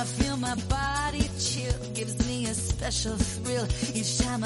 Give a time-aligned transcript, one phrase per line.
[0.00, 4.42] I feel my body chill, gives me a special thrill I.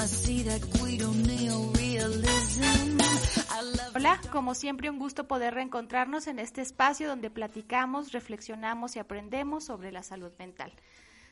[3.95, 9.63] Hola, como siempre un gusto poder reencontrarnos en este espacio donde platicamos, reflexionamos y aprendemos
[9.63, 10.73] sobre la salud mental.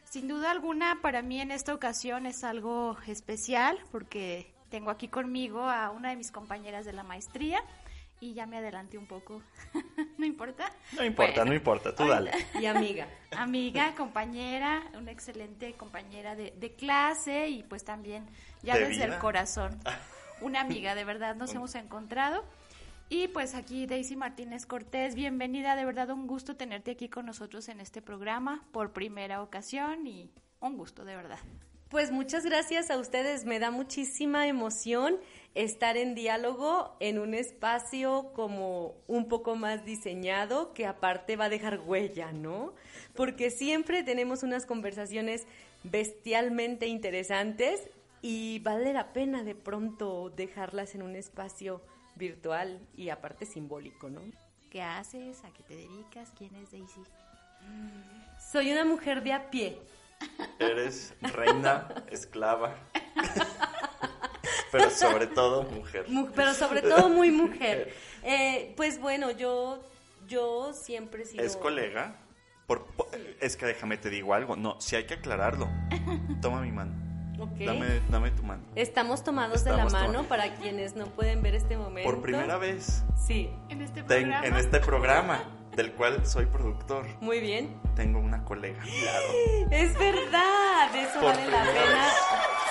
[0.05, 5.69] Sin duda alguna, para mí en esta ocasión es algo especial porque tengo aquí conmigo
[5.69, 7.61] a una de mis compañeras de la maestría,
[8.23, 9.41] y ya me adelanté un poco.
[10.17, 10.71] ¿No importa?
[10.97, 12.31] No importa, no importa, tú dale.
[12.59, 13.07] Y amiga.
[13.31, 18.25] Amiga, compañera, una excelente compañera de, clase y pues también
[18.61, 19.77] ya desde el corazón.
[20.41, 22.43] Una amiga, de verdad, nos hemos encontrado.
[23.07, 27.69] Y pues aquí Daisy Martínez Cortés, bienvenida, de verdad un gusto tenerte aquí con nosotros
[27.69, 31.39] en este programa por primera ocasión y un gusto, de verdad.
[31.93, 35.17] Pues muchas gracias a ustedes, me da muchísima emoción
[35.55, 41.49] estar en diálogo en un espacio como un poco más diseñado, que aparte va a
[41.49, 42.73] dejar huella, ¿no?
[43.15, 45.45] Porque siempre tenemos unas conversaciones
[45.83, 47.89] bestialmente interesantes
[48.21, 51.81] y vale la pena de pronto dejarlas en un espacio
[52.15, 54.21] virtual y aparte simbólico, ¿no?
[54.71, 55.43] ¿Qué haces?
[55.43, 56.31] ¿A qué te dedicas?
[56.36, 57.02] ¿Quién es Daisy?
[58.52, 59.77] Soy una mujer de a pie.
[60.58, 62.75] Eres reina, esclava.
[64.73, 66.06] pero sobre todo mujer.
[66.36, 67.94] pero sobre todo muy mujer.
[68.23, 69.84] Eh, pues bueno, yo,
[70.28, 71.44] yo siempre he sido...
[71.44, 72.16] ¿Es colega?
[72.67, 72.88] Por,
[73.39, 74.56] Es que déjame te digo algo.
[74.56, 75.70] No, si hay que aclararlo.
[76.42, 76.92] Toma mi mano.
[77.60, 78.64] Dame, dame, tu mano.
[78.76, 82.10] Estamos tomados de la mano para quienes no pueden ver este momento.
[82.10, 83.04] Por primera vez.
[83.28, 83.50] Sí.
[83.70, 84.45] En este programa.
[84.45, 85.44] en este programa
[85.76, 87.05] del cual soy productor.
[87.20, 87.76] Muy bien.
[87.95, 89.70] Tengo una colega lado.
[89.72, 92.10] Es verdad, eso vale la pena.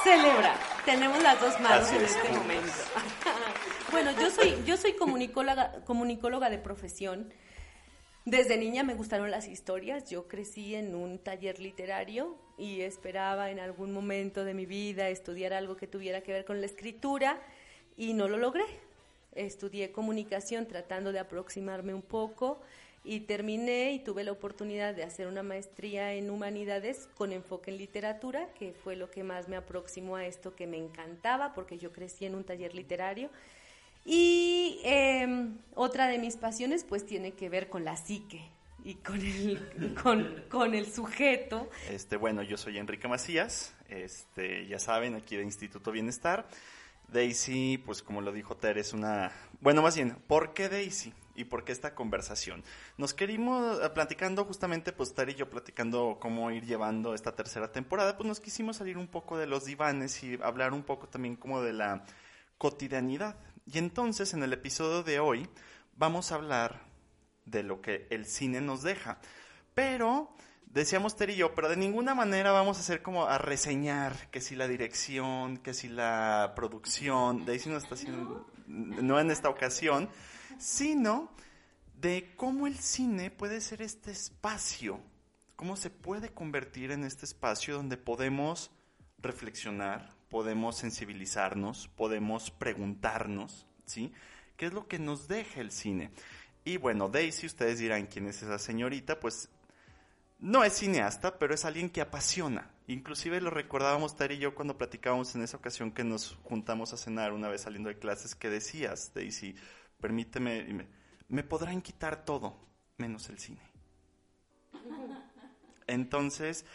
[0.04, 0.54] Celebra.
[0.84, 2.72] Tenemos las dos manos en este momento.
[3.92, 7.32] bueno, yo soy, yo soy comunicóloga, comunicóloga de profesión.
[8.24, 10.10] Desde niña me gustaron las historias.
[10.10, 15.52] Yo crecí en un taller literario y esperaba en algún momento de mi vida estudiar
[15.52, 17.40] algo que tuviera que ver con la escritura
[17.96, 18.64] y no lo logré.
[19.36, 22.60] Estudié comunicación tratando de aproximarme un poco
[23.04, 27.78] y terminé y tuve la oportunidad de hacer una maestría en humanidades con enfoque en
[27.78, 31.92] literatura, que fue lo que más me aproximó a esto que me encantaba, porque yo
[31.92, 33.30] crecí en un taller literario.
[34.04, 38.42] Y em, otra de mis pasiones pues tiene que ver con la psique
[38.84, 41.68] y con el, con, con el sujeto.
[41.90, 46.46] Este, bueno, yo soy Enrique Macías, este, ya saben, aquí de Instituto Bienestar.
[47.08, 49.32] Daisy, pues como lo dijo Ter, es una...
[49.60, 51.12] Bueno, más bien, ¿por qué Daisy?
[51.34, 52.62] Y por qué esta conversación.
[52.96, 57.72] Nos querimos, eh, platicando justamente, pues Ter y yo platicando cómo ir llevando esta tercera
[57.72, 61.36] temporada, pues nos quisimos salir un poco de los divanes y hablar un poco también
[61.36, 62.04] como de la
[62.58, 63.36] cotidianidad.
[63.66, 65.48] Y entonces en el episodio de hoy
[65.96, 66.82] vamos a hablar
[67.44, 69.18] de lo que el cine nos deja.
[69.74, 70.34] Pero
[70.66, 74.40] decíamos Ter y yo, pero de ninguna manera vamos a hacer como a reseñar que
[74.40, 80.08] si la dirección, que si la producción, Daisy no está haciendo, no en esta ocasión,
[80.58, 81.30] sino
[82.00, 85.00] de cómo el cine puede ser este espacio,
[85.56, 88.70] cómo se puede convertir en este espacio donde podemos
[89.18, 94.12] reflexionar, podemos sensibilizarnos, podemos preguntarnos, ¿sí?
[94.56, 96.10] ¿Qué es lo que nos deja el cine?
[96.64, 99.48] Y bueno, Daisy, ustedes dirán quién es esa señorita, pues
[100.38, 102.70] no es cineasta, pero es alguien que apasiona.
[102.88, 106.96] Inclusive lo recordábamos Tari y yo cuando platicábamos en esa ocasión que nos juntamos a
[106.96, 109.54] cenar una vez saliendo de clases que decías, Daisy,
[110.02, 110.86] permíteme, me,
[111.28, 112.54] me podrán quitar todo,
[112.98, 113.62] menos el cine.
[115.86, 116.66] Entonces,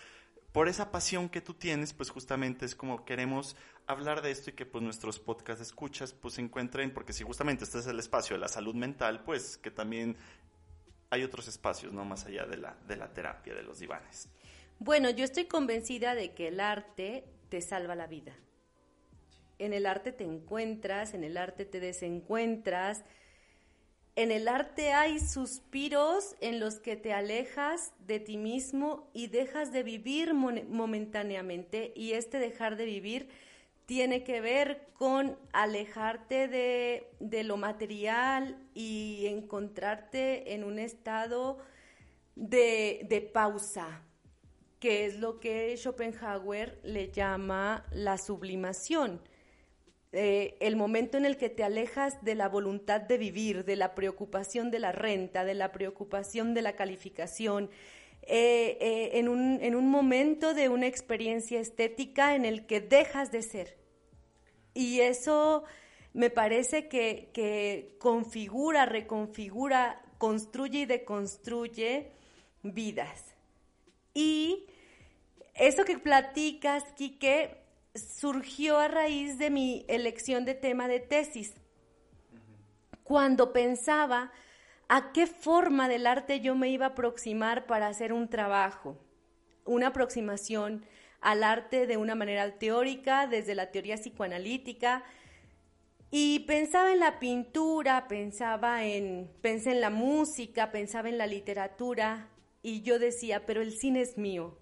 [0.52, 4.54] por esa pasión que tú tienes, pues justamente es como queremos hablar de esto y
[4.54, 8.36] que pues nuestros podcast escuchas pues se encuentren, porque si justamente este es el espacio
[8.36, 10.18] de la salud mental, pues que también
[11.10, 12.06] hay otros espacios, ¿no?
[12.06, 14.30] Más allá de la, de la terapia, de los divanes.
[14.80, 18.34] Bueno, yo estoy convencida de que el arte te salva la vida.
[19.60, 23.04] En el arte te encuentras, en el arte te desencuentras.
[24.16, 29.72] En el arte hay suspiros en los que te alejas de ti mismo y dejas
[29.72, 33.30] de vivir momentáneamente y este dejar de vivir
[33.86, 41.60] tiene que ver con alejarte de, lo material y encontrarte en un estado
[42.36, 44.02] de pausa,
[44.80, 49.22] que es lo que Schopenhauer le llama la sublimación.
[50.14, 53.94] Eh, el momento en el que te alejas de la voluntad de vivir, de la
[53.94, 57.70] preocupación de la renta, de la preocupación de la calificación,
[58.22, 63.32] eh, eh, en, un, en, un, momento de una experiencia estética en el que dejas
[63.32, 63.78] de ser.
[64.74, 65.64] Y eso
[66.14, 72.12] me parece que, que configura, reconfigura, construye y deconstruye
[72.64, 73.36] vidas.
[74.14, 74.68] Y
[75.54, 77.67] eso que platicas, Quique,
[77.98, 81.54] surgió a raíz de mi elección de tema de tesis.
[83.04, 84.32] Cuando pensaba
[84.90, 88.98] a qué forma del arte yo me iba a aproximar para hacer un trabajo,
[89.66, 90.86] una aproximación
[91.22, 95.04] al arte de una manera teórica, desde la teoría psicoanalítica,
[96.10, 102.30] y pensaba en la pintura, pensaba en, pensé en la música, pensaba en la literatura,
[102.64, 104.58] y yo decía, pero el cine es mío.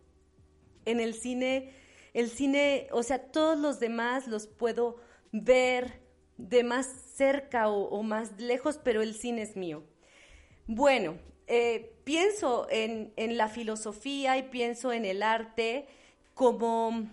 [0.86, 1.74] En el cine,
[2.16, 4.96] el cine, o sea, todos los demás los puedo
[5.34, 6.00] ver
[6.38, 9.84] de más cerca o, más lejos, pero el cine es mío.
[10.66, 11.18] Bueno,
[11.48, 15.88] eh, pienso en, en la filosofía y pienso en el arte
[16.34, 17.06] como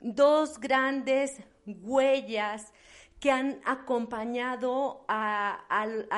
[0.00, 1.36] dos grandes
[1.66, 2.72] huellas
[3.20, 5.66] que han acompañado a,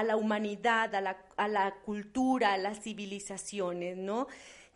[0.05, 4.29] la humanidad, a la, a la, cultura, a las civilizaciones, ¿no?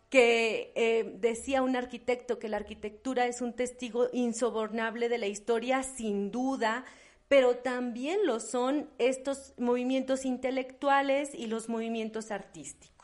[0.09, 5.83] Que eh, decía un arquitecto que la arquitectura es un testigo insobornable de la historia,
[5.83, 6.85] sin duda,
[7.27, 12.95] pero también lo son estos movimientos intelectuales y los movimientos artísticos.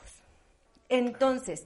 [0.90, 1.66] Entonces,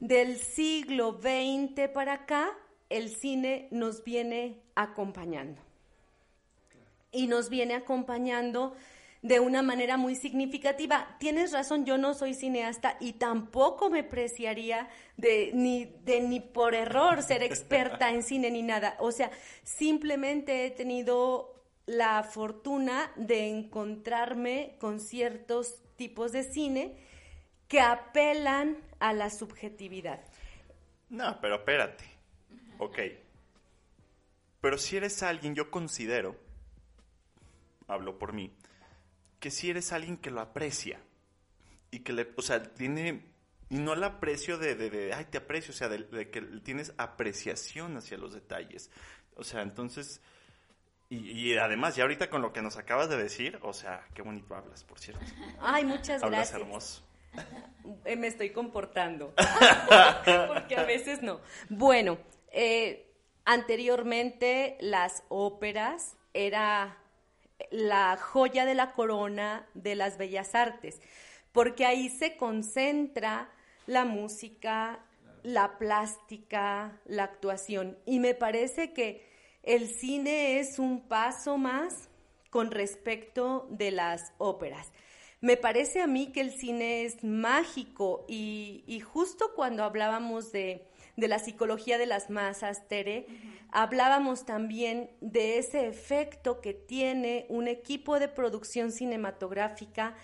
[0.00, 2.56] del siglo XX para acá,
[2.88, 5.60] el cine nos viene acompañando
[7.10, 8.74] y nos viene acompañando
[9.22, 11.16] de una manera muy significativa.
[11.18, 16.74] Tienes razón, yo no soy cineasta y tampoco me preciaría de ni, de ni por
[16.74, 18.96] error ser experta en cine ni nada.
[19.00, 19.30] O sea,
[19.64, 21.54] simplemente he tenido
[21.86, 26.96] la fortuna de encontrarme con ciertos tipos de cine
[27.66, 30.20] que apelan a la subjetividad.
[31.10, 32.04] No, pero espérate.
[32.78, 32.98] Ok.
[34.60, 36.36] Pero si eres alguien, yo considero
[37.88, 38.52] hablo por mí,
[39.40, 41.00] que si eres alguien que lo aprecia
[41.90, 43.22] y que le, o sea, tiene,
[43.70, 47.96] y no el aprecio de, de, ay, te aprecio, o sea, de, que tienes apreciación
[47.96, 48.90] hacia los detalles.
[49.36, 50.20] O sea, entonces,
[51.10, 54.54] y, además, ya ahorita con lo que nos acabas de decir, o sea, qué bonito
[54.54, 55.24] hablas, por cierto.
[55.60, 56.60] Ay, muchas hablas gracias.
[56.60, 57.02] hermoso.
[58.04, 59.32] Eh, me estoy comportando,
[60.48, 61.40] porque a veces no.
[61.70, 62.18] Bueno,
[62.52, 63.10] eh,
[63.44, 66.98] anteriormente las óperas era
[67.70, 71.00] la joya de la corona de las bellas artes,
[71.52, 73.50] porque ahí se concentra
[73.86, 75.00] la música,
[75.42, 77.98] la plástica, la actuación.
[78.06, 79.26] Y me parece que
[79.62, 82.08] el cine es un paso más
[82.50, 84.92] con respecto de las óperas.
[85.40, 90.86] Me parece a mí que el cine es mágico y, y justo cuando hablábamos de
[91.18, 93.26] de la psicología de las masas, Tere,
[93.72, 100.14] hablábamos también de ese efecto que tiene un equipo de producción cinematográfica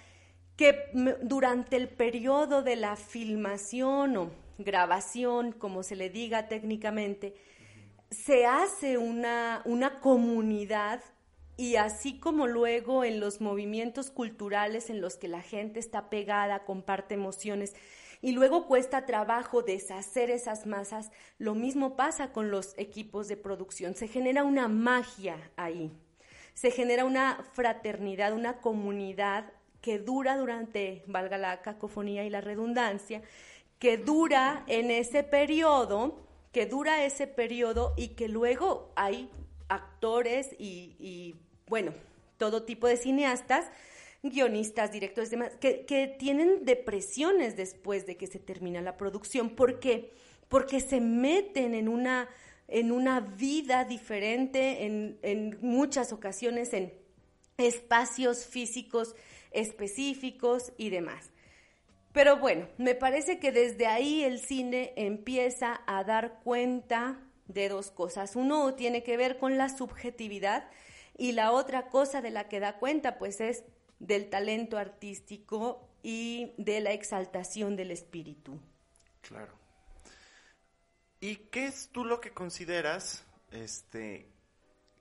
[0.56, 0.90] que
[1.22, 7.34] durante el periodo de la filmación o grabación, como se le diga técnicamente,
[8.12, 11.02] se hace una, una comunidad
[11.56, 16.64] y así como luego en los movimientos culturales en los que la gente está pegada,
[16.64, 17.74] comparte emociones,
[18.24, 21.10] y luego cuesta trabajo deshacer esas masas.
[21.36, 23.94] Lo mismo pasa con los equipos de producción.
[23.94, 25.92] Se genera una magia ahí.
[26.54, 29.52] Se genera una fraternidad, una comunidad
[29.82, 33.20] que dura durante, valga la cacofonía y la redundancia,
[33.78, 39.28] que dura en ese periodo, que dura ese periodo y que luego hay
[39.68, 41.92] actores y, y bueno,
[42.38, 43.66] todo tipo de cineastas
[44.30, 49.50] guionistas, directores, demás, que, que tienen depresiones después de que se termina la producción.
[49.50, 50.12] ¿Por qué?
[50.48, 52.28] Porque se meten en una,
[52.66, 56.92] en una vida diferente, en, en muchas ocasiones en
[57.56, 59.14] espacios físicos
[59.54, 61.30] específicos y demás.
[62.12, 67.90] Pero bueno, me parece que desde ahí el cine empieza a dar cuenta de dos
[67.90, 68.36] cosas.
[68.36, 70.68] Uno tiene que ver con la subjetividad
[71.16, 73.64] y la otra cosa de la que da cuenta pues es
[74.06, 78.60] del talento artístico y de la exaltación del espíritu.
[79.22, 79.54] Claro.
[81.20, 84.28] ¿Y qué es tú lo que consideras este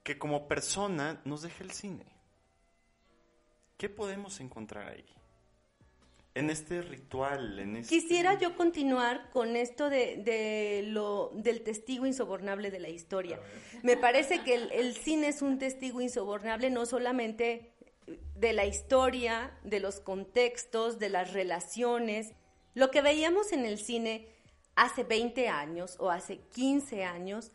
[0.03, 2.05] que como persona nos deja el cine?
[3.77, 5.05] ¿Qué podemos encontrar ahí?
[6.36, 7.95] en este ritual, en este...
[7.95, 13.39] Quisiera yo continuar con esto de, lo, del testigo insobornable de la historia.
[13.83, 17.73] Me parece que el, cine es un testigo insobornable no solamente
[18.36, 22.33] de la historia, de los contextos, de las relaciones.
[22.74, 24.27] Lo que veíamos en el cine
[24.75, 27.51] hace 20 años o hace 15 años,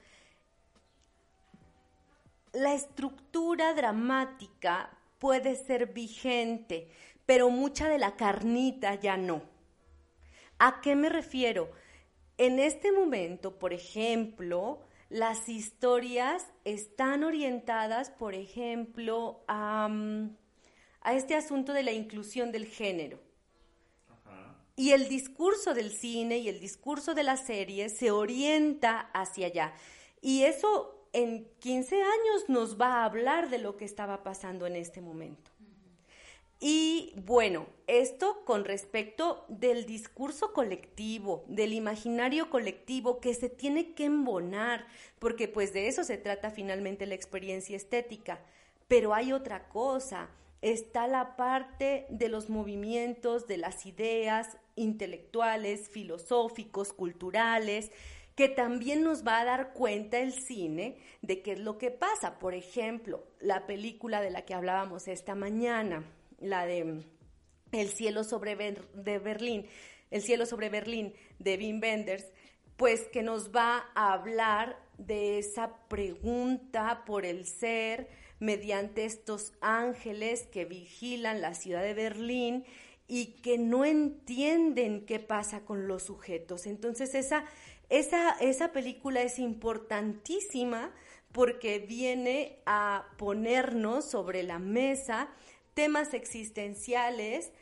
[2.52, 6.88] la estructura dramática puede ser vigente,
[7.26, 9.42] pero mucha de la carnita ya no.
[10.58, 11.70] ¿A qué me refiero?
[12.36, 19.88] En este momento, por ejemplo, las historias están orientadas, por ejemplo, a,
[21.12, 23.18] este asunto de la inclusión del género.
[24.76, 29.74] Y el discurso del cine y el discurso de la serie se orienta hacia allá.
[30.20, 34.76] Y eso en 15 años nos va a hablar de lo que estaba pasando en
[34.76, 35.50] este momento.
[36.60, 44.06] Y bueno, esto con respecto del discurso colectivo, del imaginario colectivo que se tiene que
[44.06, 44.86] embonar,
[45.20, 48.40] porque pues de eso se trata finalmente la experiencia estética.
[48.88, 56.92] Pero hay otra cosa, está la parte de los movimientos, de las ideas intelectuales, filosóficos,
[56.92, 57.92] culturales,
[58.34, 62.38] que también nos va a dar cuenta el cine de qué es lo que pasa.
[62.38, 66.04] Por ejemplo, la película de la que hablábamos esta mañana,
[66.38, 67.04] la de mm,
[67.72, 69.66] El cielo sobre de Berlín,
[70.10, 72.26] El cielo sobre Berlín de Wim Wenders,
[72.76, 78.08] pues que nos va a hablar de esa pregunta por el ser
[78.40, 82.64] mediante estos ángeles que vigilan la ciudad de Berlín
[83.08, 86.66] y que no entienden qué pasa con los sujetos.
[86.66, 87.44] Entonces esa,
[87.88, 90.92] esa, esa película es importantísima
[91.32, 95.28] porque viene a ponernos sobre la mesa
[95.78, 97.52] temas existenciales,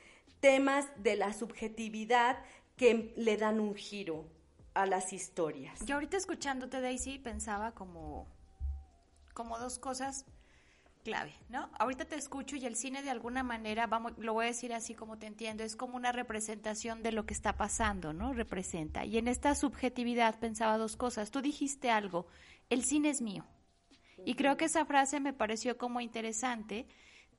[0.40, 2.38] temas de la subjetividad
[2.78, 4.24] que le dan un giro
[4.72, 5.84] a las historias.
[5.84, 8.26] Yo ahorita escuchándote, Daisy, pensaba como,
[9.34, 10.24] como dos cosas
[11.04, 11.68] clave, ¿no?
[11.78, 14.94] Ahorita te escucho y el cine de alguna manera, vamos, lo voy a decir así
[14.94, 18.32] como te entiendo, es como una representación de lo que está pasando, ¿no?
[18.32, 19.04] Representa.
[19.04, 21.30] Y en esta subjetividad pensaba dos cosas.
[21.30, 22.28] Tú dijiste algo,
[22.70, 23.44] el cine es mío.
[24.24, 26.86] Y creo que esa frase me pareció como interesante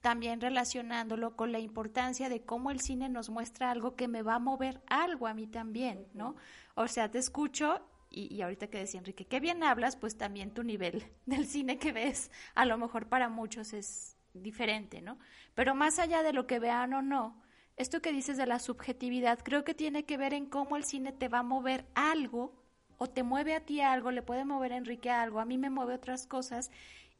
[0.02, 4.36] también relacionándolo con la importancia de cómo el cine nos muestra algo que me va
[4.36, 6.36] a mover algo a mí también, ¿no?
[6.76, 10.64] O sea, te escucho y, ahorita que decía Enrique, qué bien hablas, pues también tu
[10.64, 15.20] nivel del cine que ves, a lo mejor para muchos es diferente, ¿no?
[15.56, 17.42] Pero más allá de lo que vean o no,
[17.76, 21.12] esto que dices de la subjetividad, creo que tiene que ver en cómo el cine
[21.12, 22.64] te va a mover algo,
[22.98, 25.70] o te mueve a ti algo, le puede mover a Enrique algo, a mí me
[25.70, 26.72] mueve otras cosas,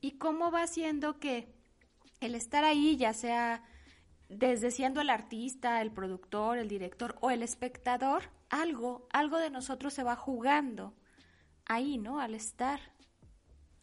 [0.02, 1.57] y cómo va haciendo que
[2.20, 3.64] el estar ahí, ya sea
[4.30, 9.94] desde siendo el artista, el productor, el director o el espectador, algo, algo de nosotros
[9.94, 10.94] se va jugando
[11.66, 12.20] ahí, ¿no?
[12.20, 12.80] Al estar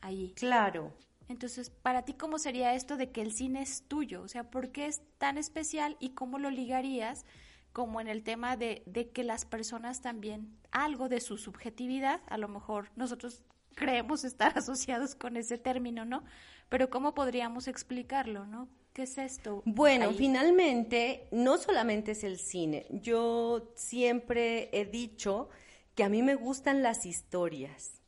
[0.00, 0.33] ahí.
[0.37, 0.93] Claro.
[1.29, 4.23] Entonces, para ti, ¿cómo sería esto de que el cine es tuyo?
[4.23, 7.25] O sea, ¿por qué es tan especial y cómo lo ligarías
[7.73, 12.38] como en el tema de, de que las personas también, algo de su subjetividad, a
[12.38, 13.43] lo mejor nosotros
[13.75, 16.25] creemos estar asociados con ese término, ¿no?
[16.68, 18.68] Pero ¿cómo podríamos explicarlo, no?
[18.92, 19.62] ¿Qué es esto?
[19.64, 22.87] Bueno, finalmente, no solamente es el cine.
[22.90, 25.49] Yo siempre he dicho
[25.97, 28.00] que a mí me gustan las historias.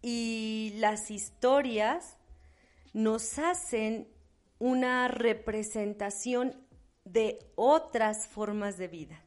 [0.00, 2.16] Y las historias
[2.92, 4.08] nos hacen
[4.60, 6.54] una representación
[7.04, 9.22] de otras formas de vida.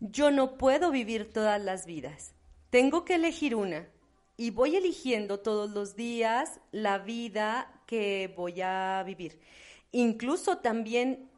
[0.00, 2.34] Yo no puedo vivir todas las vidas.
[2.68, 3.88] Tengo que elegir una
[4.36, 9.40] y voy eligiendo todos los días la vida que voy a vivir.
[9.92, 11.30] Incluso también,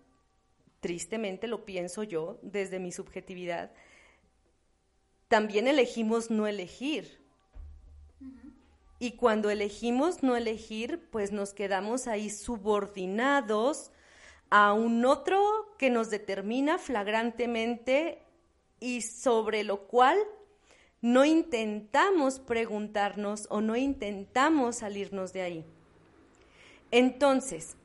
[0.81, 3.73] tristemente lo pienso yo, desde mi subjetividad,
[5.29, 7.21] también elegimos no elegir.
[8.99, 13.91] Y cuando elegimos no elegir, pues nos quedamos ahí subordinados
[14.49, 18.23] a un otro que nos determina flagrantemente
[18.81, 20.17] y sobre lo cual
[21.07, 25.65] no intentamos preguntarnos o no intentamos salirnos de ahí.
[26.91, 27.77] Entonces,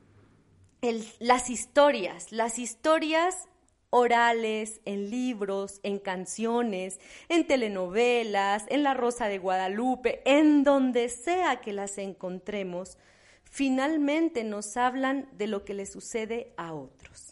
[1.20, 3.48] las historias, las historias
[3.90, 6.98] orales, en libros, en canciones,
[7.28, 12.98] en telenovelas, en La Rosa de Guadalupe, en donde sea que las encontremos,
[13.44, 17.31] finalmente nos hablan de lo que le sucede a otros.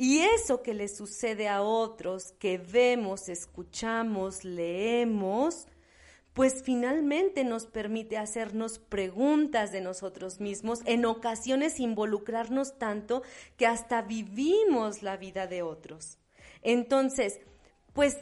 [0.00, 5.66] Y eso que le sucede a otros, que vemos, escuchamos, leemos,
[6.34, 13.24] pues finalmente nos permite hacernos preguntas de nosotros mismos, en ocasiones involucrarnos tanto
[13.56, 16.18] que hasta vivimos la vida de otros.
[16.62, 17.40] Entonces,
[17.92, 18.18] pues,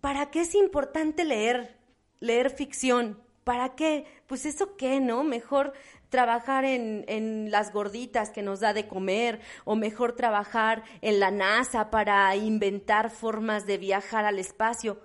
[0.00, 1.80] ¿para qué es importante leer,
[2.20, 3.20] leer ficción?
[3.42, 4.04] ¿Para qué?
[4.28, 5.24] Pues eso qué, ¿no?
[5.24, 5.72] Mejor
[6.08, 11.30] trabajar en, en, las gorditas que nos da de comer, o mejor trabajar en la
[11.30, 14.98] NASA para inventar formas de viajar al espacio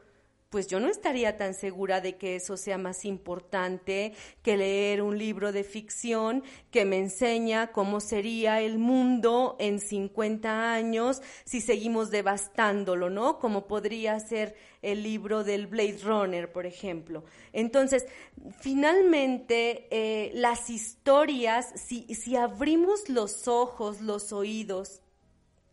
[0.54, 5.18] pues yo no estaría tan segura de que eso sea más importante que leer un
[5.18, 12.12] libro de ficción que me enseña cómo sería el mundo en 50 años si seguimos
[12.12, 13.40] devastándolo, ¿no?
[13.40, 17.24] Como podría ser el libro del Blade Runner, por ejemplo.
[17.52, 18.06] Entonces,
[18.62, 25.02] finalmente, eh, las historias, si, si abrimos los ojos, los oídos,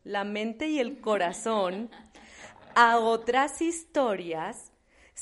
[0.04, 1.90] la mente y el corazón,
[2.74, 4.69] a otras historias,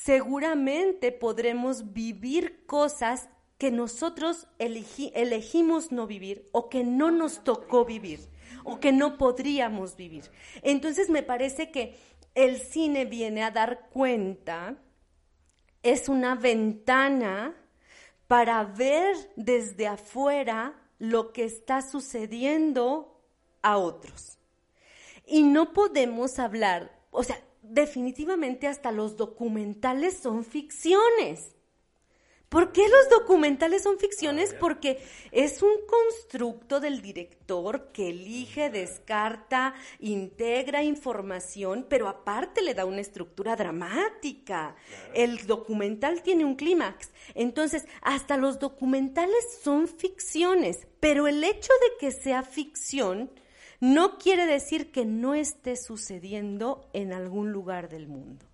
[0.05, 3.29] seguramente podremos vivir cosas
[3.59, 8.21] que nosotros elegimos no vivir o que no nos tocó vivir
[8.65, 10.31] o que no podríamos vivir.
[10.63, 11.97] Entonces me parece que
[12.35, 14.77] el cine viene a dar cuenta,
[15.83, 17.57] es una ventana
[18.29, 23.21] para ver desde afuera lo que está sucediendo
[23.63, 24.39] a otros.
[25.27, 31.55] Y no podemos hablar, o sea, definitivamente hasta los documentales son ficciones.
[32.49, 34.55] ¿Por qué los documentales son ficciones?
[34.55, 42.87] Porque es un constructo del director que elige, descarta, integra información, pero aparte le da
[42.87, 44.77] una estructura dramática.
[45.13, 47.11] El documental tiene un clímax.
[47.35, 53.31] Entonces, hasta los documentales son ficciones, pero el hecho de que sea ficción
[53.81, 58.45] no quiere decir que no esté sucediendo en algún lugar del mundo.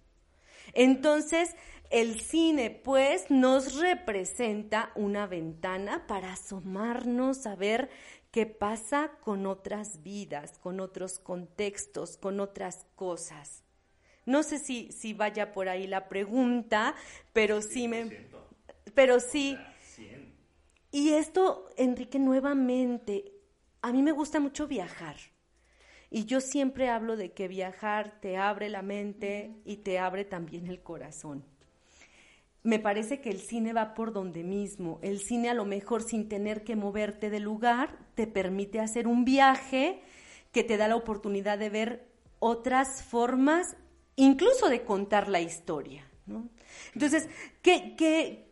[0.73, 1.55] Entonces,
[1.91, 7.89] el cine, pues, nos representa una ventana para asomarnos a ver
[8.31, 13.63] qué pasa con otras vidas, con otros contextos, con otras cosas.
[14.27, 16.95] No sé si, si vaya por ahí la pregunta,
[17.33, 18.27] pero sí me...
[18.95, 19.57] Pero sí.
[20.91, 23.34] Y esto, Enrique, nuevamente,
[23.85, 25.17] a mí me gusta mucho viajar.
[26.09, 30.69] Y yo siempre hablo de que viajar te abre la mente y te abre también
[30.69, 31.45] el corazón.
[32.63, 35.01] Me parece que el cine va por donde mismo.
[35.03, 39.27] El cine a lo mejor sin tener que moverte del lugar te permite hacer un
[39.27, 40.01] viaje
[40.51, 43.77] que te da la oportunidad de ver otras formas,
[44.17, 46.09] incluso de contar la historia.
[46.95, 47.29] Entonces,
[47.61, 48.49] ¿qué,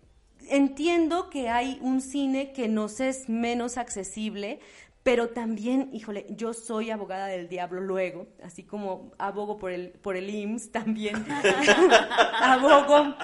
[0.50, 4.60] entiendo que hay un cine que nos es menos accesible,
[5.02, 10.16] pero también, híjole, yo soy abogada del diablo luego, así como abogo por el, por
[10.16, 11.26] el IMSS también,
[12.40, 13.14] abogo,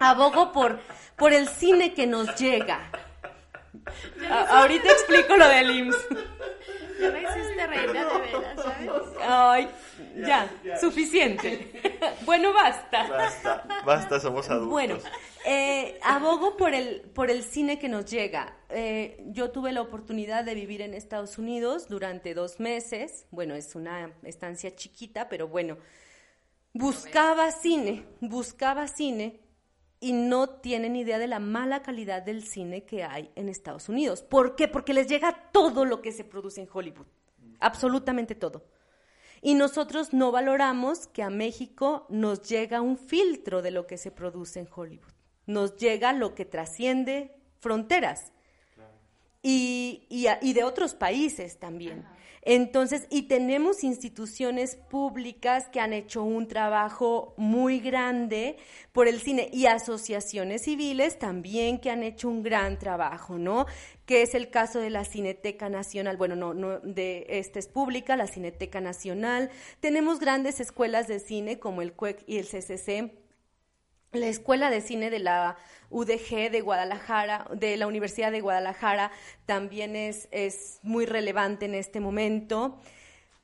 [0.00, 0.80] abogo por,
[1.16, 2.90] por el cine que nos llega.
[4.50, 6.06] ahorita explico lo del IMSS.
[7.00, 8.90] Ya me hiciste reina de veras, ¿sabes?
[9.20, 9.68] Ay,
[10.24, 10.48] ya,
[10.80, 11.72] suficiente.
[12.24, 13.08] Bueno, basta.
[13.08, 14.70] Basta, basta, somos adultos.
[14.70, 14.98] Bueno,
[15.44, 18.56] eh, abogo por el, por el cine que nos llega.
[18.70, 23.26] Eh, yo tuve la oportunidad de vivir en Estados Unidos durante dos meses.
[23.30, 25.76] Bueno, es una estancia chiquita, pero bueno.
[26.72, 29.40] Buscaba cine, buscaba cine
[30.00, 34.22] y no tienen idea de la mala calidad del cine que hay en Estados Unidos.
[34.22, 34.66] ¿Por qué?
[34.66, 37.06] Porque les llega todo lo que se produce en Hollywood.
[37.60, 38.64] Absolutamente todo.
[39.44, 44.10] Y nosotros no valoramos que a México nos llega un filtro de lo que se
[44.10, 45.12] produce en Hollywood.
[45.44, 48.32] Nos llega lo que trasciende fronteras.
[49.42, 52.06] Y, y, de otros países también.
[52.40, 58.56] Entonces, y tenemos instituciones públicas que han hecho un trabajo muy grande
[58.92, 63.66] por el cine y asociaciones civiles también que han hecho un gran trabajo, ¿no?
[64.06, 68.16] Que es el caso de la Cineteca Nacional, bueno, no, no, de esta es pública,
[68.16, 69.50] la Cineteca Nacional.
[69.80, 73.24] Tenemos grandes escuelas de cine como el CUEC y el CCC
[74.14, 75.56] la Escuela de Cine de la
[75.90, 79.10] UDG de Guadalajara, de la Universidad de Guadalajara,
[79.46, 82.78] también es, es muy relevante en este momento.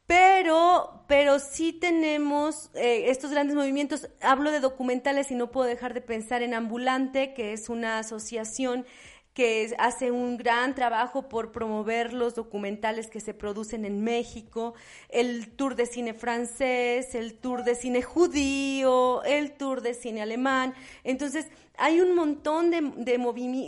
[0.06, 4.08] Pero, pero sí tenemos eh, estos grandes movimientos.
[4.20, 8.86] Hablo de documentales y no puedo dejar de pensar en Ambulante, que es una asociación
[9.34, 14.74] que hace un gran trabajo por promover los documentales que se producen en México,
[15.08, 20.74] el tour de cine francés, el tour de cine judío, el tour de cine alemán.
[21.04, 21.46] Entonces,
[21.78, 22.80] hay un montón de,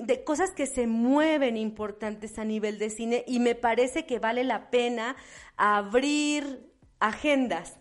[0.05, 4.45] de, cosas que se mueven importantes a nivel de cine y me parece que vale
[4.45, 5.17] la pena
[5.57, 7.79] abrir agendas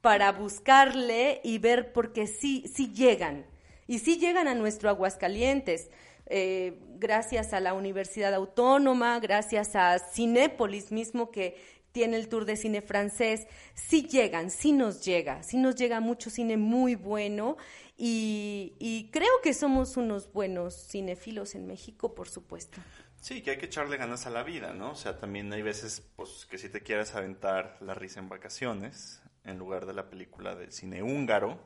[0.00, 3.46] para buscarle y ver porque sí, sí llegan.
[3.86, 5.90] Y sí llegan a nuestro Aguascalientes.
[6.26, 11.56] Eh, gracias a la Universidad Autónoma, gracias a Cinépolis mismo que
[11.92, 16.30] tiene el tour de cine francés, sí llegan, sí nos llega, sí nos llega mucho
[16.30, 17.56] cine muy bueno
[17.96, 22.80] y, creo que somos unos buenos cinéfilos en México, por supuesto.
[23.20, 24.92] Sí, que hay que echarle ganas a la vida, ¿no?
[24.92, 29.20] O sea, también hay veces pues, que si te quieres aventar la risa en vacaciones,
[29.44, 31.58] en lugar de la película del cine húngaro,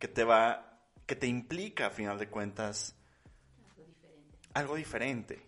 [0.00, 2.95] que te va, que te implica a final de cuentas
[4.56, 5.42] algo diferente.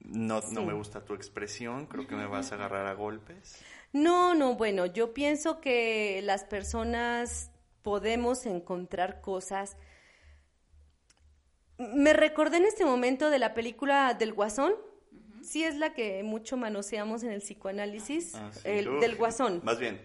[0.00, 3.62] No, no me gusta tu expresión, creo que me vas a agarrar a golpes.
[3.92, 7.50] No, no, bueno, yo pienso que las personas
[7.82, 9.76] podemos encontrar cosas.
[11.76, 14.72] Me recordé en este momento de la película del Guasón,
[15.42, 19.60] sí es la que mucho manoseamos en el psicoanálisis, ah, el, del Guasón.
[19.64, 20.00] Más bien,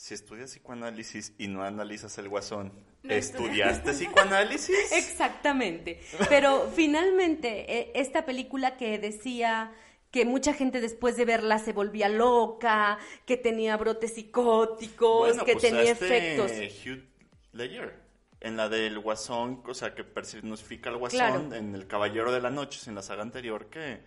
[0.00, 4.92] si estudias psicoanálisis y no analizas el Guasón, ¿Estudiaste psicoanálisis?
[4.92, 6.00] Exactamente.
[6.30, 9.72] Pero finalmente, e, esta película que decía
[10.10, 15.64] que mucha gente después de verla se volvía loca, que tenía brotes psicóticos, que pues
[15.64, 16.50] tenía efectos.
[16.50, 17.04] Hugh
[17.52, 18.00] Ledger,
[18.40, 22.48] en la del Guasón, o sea, que personifica al Guasón, en El Caballero de la
[22.48, 24.00] Noche, en la saga anterior, que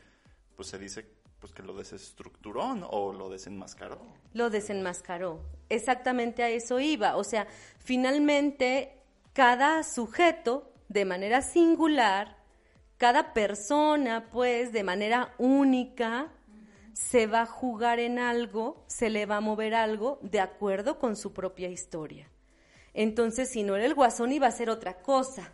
[0.56, 1.06] pues se dice
[1.44, 4.00] pues que lo desestructuró o lo desenmascaró.
[4.32, 5.42] Lo desenmascaró.
[5.68, 7.18] Exactamente a eso iba.
[7.18, 7.48] O sea,
[7.80, 9.02] finalmente
[9.34, 12.38] cada sujeto de manera singular,
[12.96, 16.32] cada persona pues de manera única
[16.94, 21.18] se va a jugar en algo, se le va a mover algo de acuerdo con
[21.18, 22.30] su propia historia.
[22.94, 25.52] Entonces, si no era el guasón, iba a ser otra cosa.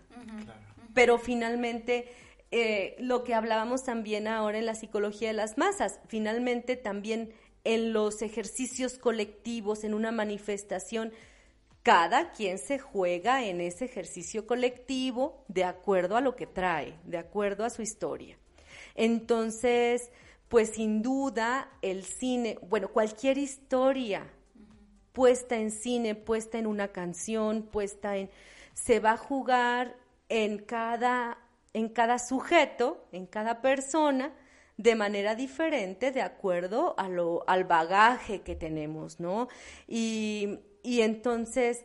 [0.94, 2.14] Pero finalmente
[2.52, 7.32] eh, lo que hablábamos también ahora en la psicología de las masas, finalmente también
[7.64, 11.12] en los ejercicios colectivos, en una manifestación,
[11.84, 17.18] cada quien se juega en ese ejercicio colectivo de acuerdo a lo que trae, de
[17.18, 18.38] acuerdo a su historia.
[18.96, 20.12] Entonces,
[20.50, 24.28] pues sin duda el cine, bueno, cualquier historia
[25.14, 28.30] puesta en cine, puesta en una canción, puesta en,
[28.74, 29.96] se va a jugar
[30.30, 31.38] en cada
[31.74, 34.34] en cada sujeto, en cada persona,
[34.78, 39.50] de manera diferente de acuerdo a lo, al bagaje que tenemos, ¿no?
[39.90, 41.84] Y, y entonces,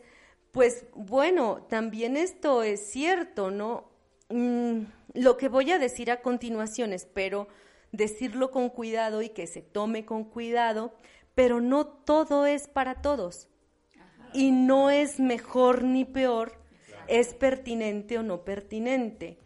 [0.52, 3.90] pues bueno, también esto es cierto, ¿no?
[4.28, 4.82] Mm,
[5.14, 7.48] lo que voy a decir a continuación, espero
[7.90, 10.94] decirlo con cuidado y que se tome con cuidado,
[11.34, 13.48] pero no todo es para todos.
[14.32, 16.60] Y no es mejor ni peor,
[17.08, 19.43] es pertinente o no pertinente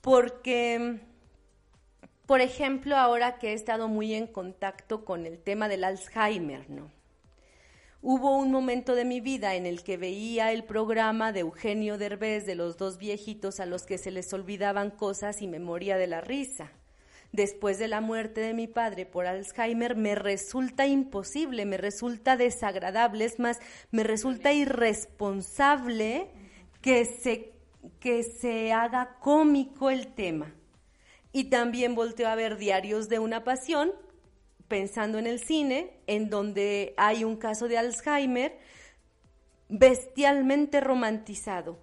[0.00, 1.00] porque,
[2.26, 6.90] por ejemplo, ahora que he estado muy en contacto con el tema del Alzheimer, ¿no?
[8.00, 12.46] Hubo un momento de mi vida en el que veía el programa de Eugenio Derbez
[12.46, 16.06] de los dos viejitos a los que se les olvidaban cosas y me moría de
[16.06, 16.70] la risa.
[17.32, 23.24] Después de la muerte de mi padre por Alzheimer me resulta imposible, me resulta desagradable,
[23.24, 23.58] es más,
[23.90, 26.30] me resulta irresponsable
[26.80, 27.57] que se
[28.00, 30.54] que se haga cómico el tema.
[31.32, 33.92] Y también volteo a ver Diarios de una Pasión,
[34.66, 38.58] pensando en el cine, en donde hay un caso de Alzheimer
[39.68, 41.78] bestialmente romantizado.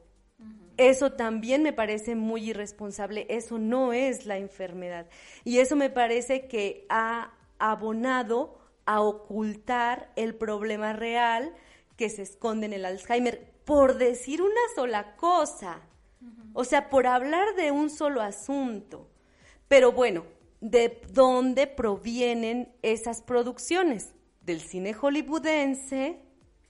[0.77, 5.07] Eso también me parece muy irresponsable, eso no es la enfermedad.
[5.45, 11.53] Y eso me parece que ha abonado a ocultar el problema real
[11.95, 15.81] que se esconde en el Alzheimer, por decir una sola cosa.
[16.53, 19.09] O sea, por hablar de un solo asunto.
[19.67, 20.25] Pero bueno,
[20.61, 24.13] ¿de dónde provienen esas producciones?
[24.41, 26.21] Del cine hollywoodense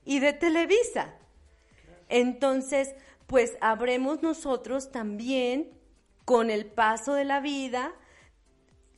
[0.06, 1.14] y de Televisa.
[2.10, 2.96] Entonces,
[3.28, 5.72] pues habremos nosotros también,
[6.24, 7.94] con el paso de la vida,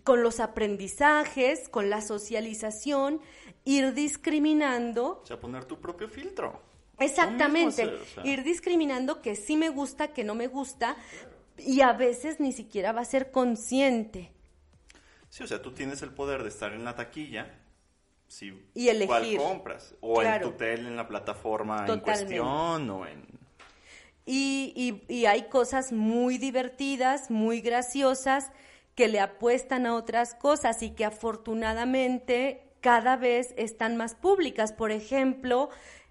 [0.03, 3.19] con los aprendizajes, con la socialización,
[3.65, 5.19] ir discriminando.
[5.21, 6.61] O sea, poner tu propio filtro.
[6.99, 10.95] Exactamente, ir discriminando que sí me gusta, que no me gusta,
[11.57, 14.31] y a veces ni siquiera va a ser consciente.
[15.29, 17.53] Sí, o sea, tú tienes el poder de estar en la taquilla,
[18.27, 19.07] si, y elegir.
[19.07, 23.25] cuál compras, o en tu tele, en la plataforma en cuestión, o en...
[24.25, 28.51] y, y, hay cosas muy divertidas, muy graciosas,
[28.95, 34.73] que le apuestan a otras cosas y que afortunadamente cada vez están más públicas.
[34.73, 35.69] Por ejemplo,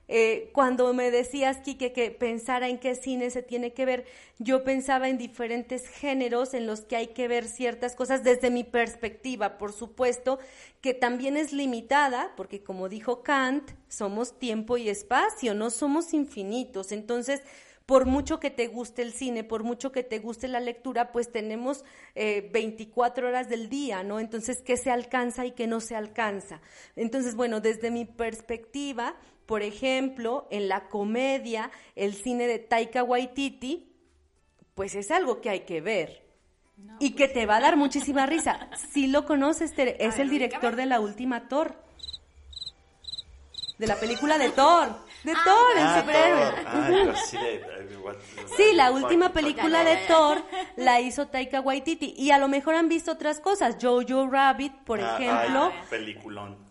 [0.09, 4.05] eh, cuando me decías, Kike, que pensara en qué cine se tiene que ver,
[4.39, 8.65] yo pensaba en diferentes géneros en los que hay que ver ciertas cosas desde mi
[8.65, 10.39] perspectiva, por supuesto,
[10.81, 16.93] que también es limitada, porque como dijo Kant, somos tiempo y espacio, no somos infinitos.
[16.93, 17.43] Entonces,
[17.87, 21.31] por mucho que te guste el cine, por mucho que te guste la lectura, pues
[21.31, 21.85] tenemos
[22.17, 24.19] eh, 24 horas del día, ¿no?
[24.19, 26.61] Entonces, ¿qué se alcanza y qué no se alcanza?
[26.97, 29.15] Entonces, bueno, desde mi perspectiva,
[29.47, 33.93] por ejemplo, en la comedia, el cine de Taika Waititi,
[34.75, 36.25] pues es algo que hay que ver.
[37.01, 38.69] y que pues te va a dar muchísima risa.
[38.93, 41.75] Si lo conoces, es el director de la última Thor.
[43.79, 44.89] De la película de Thor.
[45.25, 46.01] De ah, Thor, el ah,
[47.17, 48.15] superhéroe.
[48.57, 50.43] sí, la última película de Thor
[50.77, 52.15] la hizo Taika Waititi.
[52.17, 53.77] Y a lo mejor han visto otras cosas.
[53.81, 55.73] Jojo Rabbit, por ah, ejemplo.
[55.89, 56.66] peliculón.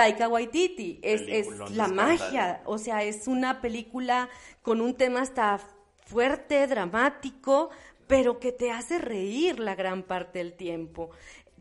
[0.00, 0.98] Taika Waititi.
[1.02, 2.62] Es, es la magia.
[2.64, 4.30] O sea, es una película
[4.62, 5.60] con un tema hasta
[6.06, 7.68] fuerte, dramático,
[8.06, 11.10] pero que te hace reír la gran parte del tiempo.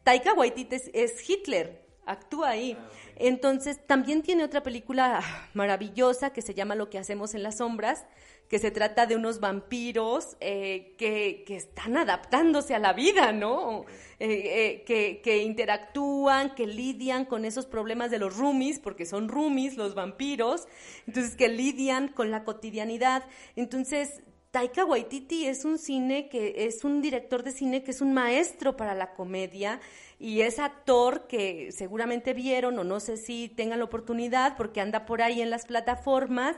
[0.04, 2.78] Taika Waititi es Hitler actúa ahí.
[3.17, 5.21] Entonces, también tiene otra película
[5.54, 8.06] maravillosa que se llama Lo que hacemos en las sombras,
[8.49, 13.85] que se trata de unos vampiros eh, que, están adaptándose a la vida, ¿no?
[14.19, 19.77] Eh, eh, que, interactúan, que lidian con esos problemas de los roomies, porque son roomies
[19.77, 20.67] los vampiros,
[21.05, 23.23] entonces que lidian con la cotidianidad.
[23.55, 28.15] Entonces, Taika Waititi es un cine que es un director de cine que es un
[28.15, 29.79] maestro para la comedia
[30.17, 35.05] y es actor que seguramente vieron o no sé si tengan la oportunidad porque anda
[35.05, 36.55] por ahí en las plataformas,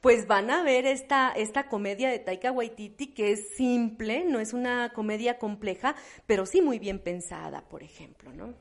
[0.00, 4.52] pues van a ver esta, esta comedia de Taika Waititi que es simple, no es
[4.52, 8.54] una comedia compleja, pero sí muy bien pensada, por ejemplo, ¿no?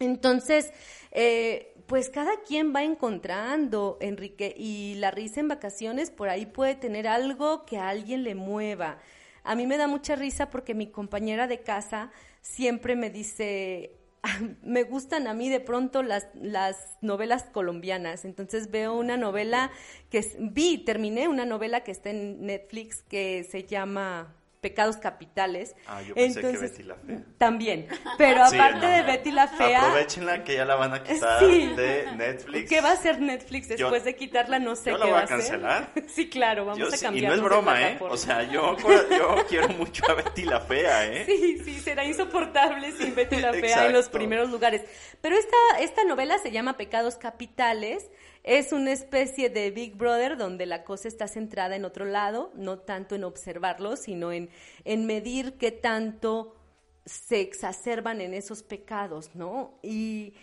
[0.00, 0.72] Entonces,
[1.10, 6.76] eh, pues cada quien va encontrando, Enrique, y la risa en vacaciones por ahí puede
[6.76, 8.98] tener algo que a alguien le mueva.
[9.42, 13.97] A mí me da mucha risa porque mi compañera de casa siempre me dice,
[14.62, 18.24] me gustan a mí de pronto las, las novelas colombianas.
[18.24, 19.70] Entonces veo una novela
[20.10, 25.74] que vi, terminé una novela que está en Netflix que se llama pecados capitales.
[25.86, 27.22] Ah, yo pensé que Betty la Fea.
[27.38, 27.86] También.
[28.16, 29.82] Pero aparte de Betty la Fea.
[29.82, 32.68] Aprovechenla que ya la van a quitar de Netflix.
[32.68, 34.58] ¿Qué va a hacer Netflix después de quitarla?
[34.58, 35.90] No sé yo qué la va a cancelar.
[36.08, 37.24] sí, claro, vamos a cambiar.
[37.24, 37.98] Y no es broma, ¿eh?
[38.00, 38.76] O sea, yo,
[39.10, 41.24] yo quiero mucho a Betty la Fea, ¿eh?
[41.26, 44.82] Sí, sí, será insoportable sin Betty la Fea en los primeros lugares.
[45.20, 48.08] Pero esta, esta novela se llama Pecados Capitales
[48.44, 52.78] es una especie de Big Brother donde la cosa está centrada en otro lado, no
[52.78, 54.50] tanto en observarlo, sino en,
[54.84, 56.54] en medir qué tanto
[57.04, 59.78] se exacerban en esos pecados, ¿no?
[59.82, 60.34] Y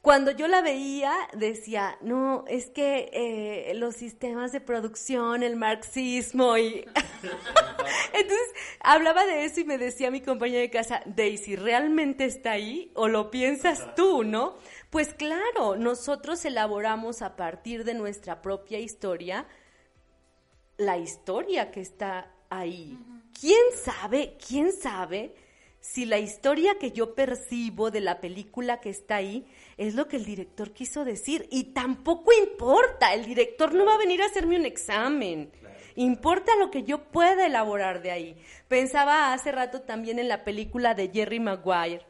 [0.00, 6.56] cuando yo la veía, decía, no, es que eh, los sistemas de producción, el marxismo
[6.56, 6.86] y...
[8.14, 8.48] Entonces,
[8.80, 13.08] hablaba de eso y me decía mi compañera de casa, Daisy, ¿realmente está ahí o
[13.08, 14.56] lo piensas tú, no?
[14.90, 19.46] Pues claro, nosotros elaboramos a partir de nuestra propia historia
[20.78, 22.96] la historia que está ahí.
[23.38, 25.34] ¿Quién sabe, quién sabe
[25.80, 29.46] si la historia que yo percibo de la película que está ahí
[29.76, 31.46] es lo que el director quiso decir?
[31.50, 35.50] Y tampoco importa, el director no va a venir a hacerme un examen.
[35.96, 38.42] Importa lo que yo pueda elaborar de ahí.
[38.68, 42.06] Pensaba hace rato también en la película de Jerry Maguire.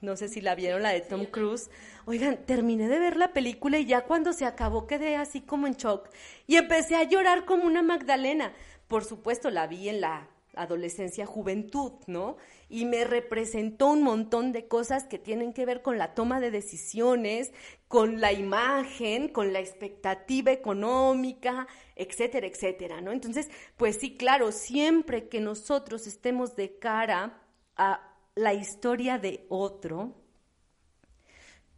[0.00, 1.70] No sé si la vieron, la de Tom Cruise.
[2.08, 5.74] Oigan, terminé de ver la película y ya cuando se acabó quedé así como en
[5.74, 6.08] shock
[6.46, 8.54] y empecé a llorar como una Magdalena.
[8.88, 12.38] Por supuesto, la vi en la adolescencia, juventud, ¿no?
[12.70, 16.50] Y me representó un montón de cosas que tienen que ver con la toma de
[16.50, 17.52] decisiones,
[17.88, 23.12] con la imagen, con la expectativa económica, etcétera, etcétera, ¿no?
[23.12, 27.42] Entonces, pues sí, claro, siempre que nosotros estemos de cara
[27.76, 28.00] a
[28.34, 30.14] la historia de otro,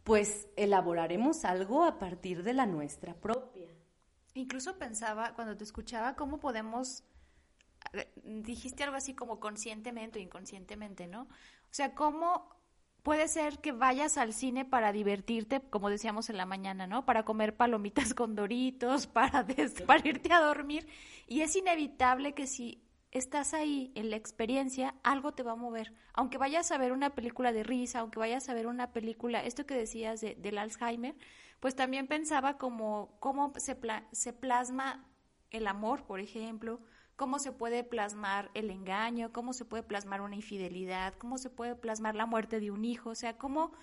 [0.03, 3.69] pues elaboraremos algo a partir de la nuestra propia.
[4.33, 7.03] Incluso pensaba, cuando te escuchaba, cómo podemos,
[7.93, 11.23] eh, dijiste algo así como conscientemente o inconscientemente, ¿no?
[11.23, 12.49] O sea, cómo
[13.03, 17.05] puede ser que vayas al cine para divertirte, como decíamos en la mañana, ¿no?
[17.05, 19.45] Para comer palomitas con doritos, para,
[19.85, 20.87] para irte a dormir.
[21.27, 22.81] Y es inevitable que si
[23.11, 25.93] estás ahí en la experiencia, algo te va a mover.
[26.13, 29.65] Aunque vayas a ver una película de risa, aunque vayas a ver una película, esto
[29.65, 31.15] que decías de, del Alzheimer,
[31.59, 33.77] pues también pensaba como cómo se,
[34.11, 35.05] se plasma
[35.51, 36.79] el amor, por ejemplo,
[37.15, 41.75] cómo se puede plasmar el engaño, cómo se puede plasmar una infidelidad, cómo se puede
[41.75, 43.73] plasmar la muerte de un hijo, o sea, cómo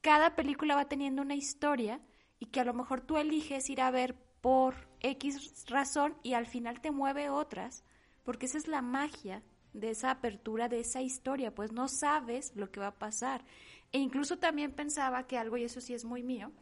[0.00, 2.00] cada película va teniendo una historia
[2.38, 6.46] y que a lo mejor tú eliges ir a ver por X razón y al
[6.46, 7.84] final te mueve otras,
[8.28, 12.70] porque esa es la magia de esa apertura, de esa historia, pues no sabes lo
[12.70, 13.42] que va a pasar.
[13.90, 16.52] E incluso también pensaba que algo, y eso sí es muy mío,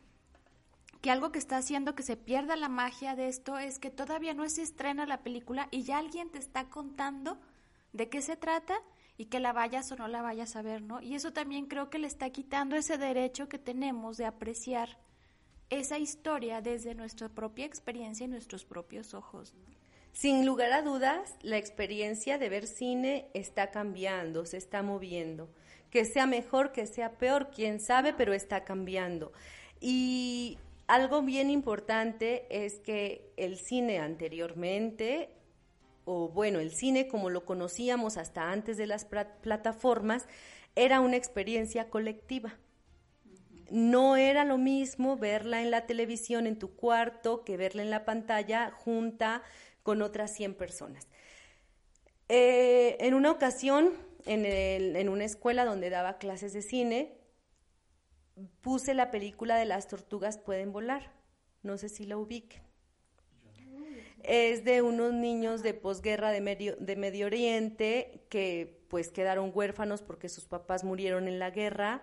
[1.01, 4.33] que algo que está haciendo que se pierda la magia de esto es que todavía
[4.33, 7.37] no se estrena la película y ya alguien te está contando
[7.93, 8.77] de qué se trata
[9.17, 11.03] y que la vayas o no la vayas a ver, ¿no?
[11.03, 15.01] Y eso también creo que le está quitando ese derecho que tenemos de apreciar
[15.69, 19.53] esa historia desde nuestra propia experiencia y nuestros propios ojos.
[20.17, 25.51] Sin lugar a dudas, la experiencia de ver cine está cambiando, se está moviendo.
[25.91, 29.33] Que sea mejor, que sea peor, quién sabe, pero está cambiando.
[29.79, 35.29] Y algo bien importante es que el cine anteriormente,
[36.07, 40.27] o bueno, el cine como lo conocíamos hasta antes de las plataformas,
[40.77, 42.57] era una experiencia colectiva.
[43.71, 48.07] No era lo mismo verla en la televisión en tu cuarto que verla en la
[48.07, 49.43] pantalla junta
[49.87, 51.07] con otras 100 personas.
[52.29, 53.93] Eh, en una ocasión,
[54.25, 57.17] en, en una escuela donde daba clases de cine,
[58.63, 61.13] puse la película de las tortugas pueden volar.
[61.63, 62.63] No sé si la ubiquen.
[64.25, 70.03] Es de unos niños de posguerra de Medio, de Medio Oriente que pues quedaron huérfanos
[70.03, 72.03] porque sus papás murieron en la guerra,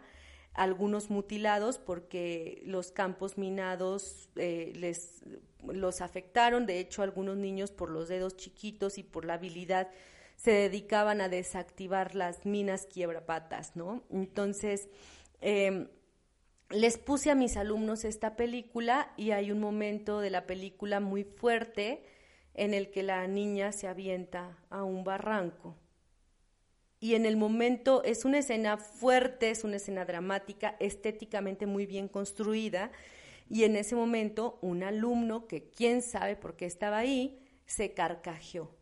[0.53, 5.23] algunos mutilados porque los campos minados eh, les
[5.65, 9.89] los afectaron, de hecho algunos niños por los dedos chiquitos y por la habilidad
[10.35, 14.03] se dedicaban a desactivar las minas quiebrapatas, ¿no?
[14.09, 14.89] Entonces,
[15.39, 15.87] eh,
[16.69, 21.23] les puse a mis alumnos esta película y hay un momento de la película muy
[21.23, 22.03] fuerte
[22.55, 25.75] en el que la niña se avienta a un barranco.
[27.03, 32.07] Y en el momento es una escena fuerte, es una escena dramática, estéticamente muy bien
[32.07, 32.93] construida.
[33.49, 38.73] Y en ese momento un alumno, que quién sabe por qué estaba ahí, se carcajeó.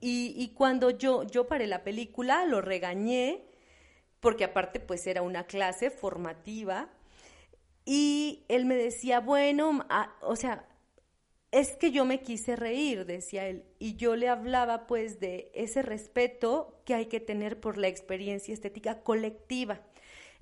[0.00, 3.44] Y, cuando yo, yo paré la película, lo regañé
[4.18, 6.90] porque aparte pues era una clase formativa
[7.84, 9.86] y él me decía, bueno,
[10.22, 10.66] o sea,
[11.56, 15.80] es que yo me quise reír, decía él, y yo le hablaba pues de ese
[15.80, 19.80] respeto que hay que tener por la experiencia estética colectiva.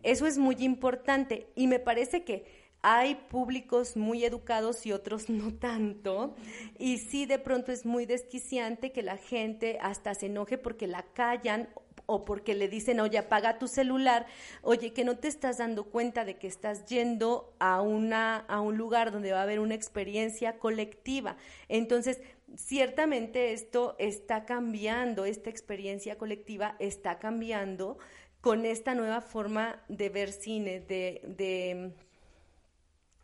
[0.02, 2.44] Eso es muy importante y me parece que
[2.82, 6.34] hay públicos muy educados y otros no tanto.
[6.80, 11.04] Y sí, de pronto es muy desquiciante que la gente hasta se enoje porque la
[11.14, 11.68] callan
[12.06, 14.26] o porque le dicen, oye, apaga tu celular,
[14.62, 18.76] oye, que no te estás dando cuenta de que estás yendo a, una, a un
[18.76, 21.36] lugar donde va a haber una experiencia colectiva.
[21.68, 22.20] Entonces,
[22.56, 27.98] ciertamente esto está cambiando, esta experiencia colectiva está cambiando
[28.40, 31.92] con esta nueva forma de ver cine, de, de,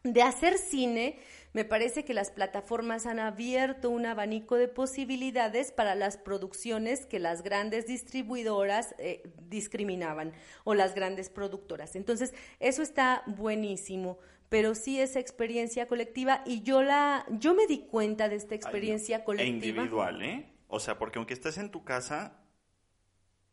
[0.03, 1.19] de hacer cine
[1.53, 7.19] me parece que las plataformas han abierto un abanico de posibilidades para las producciones que
[7.19, 10.33] las grandes distribuidoras eh, discriminaban
[10.63, 11.97] o las grandes productoras.
[11.97, 14.19] Entonces, eso está buenísimo
[14.51, 19.19] pero sí esa experiencia colectiva y yo la yo me di cuenta de esta experiencia
[19.19, 19.47] e colectiva.
[19.47, 20.53] E individual, ¿eh?
[20.67, 22.43] O sea, porque aunque estés en tu casa,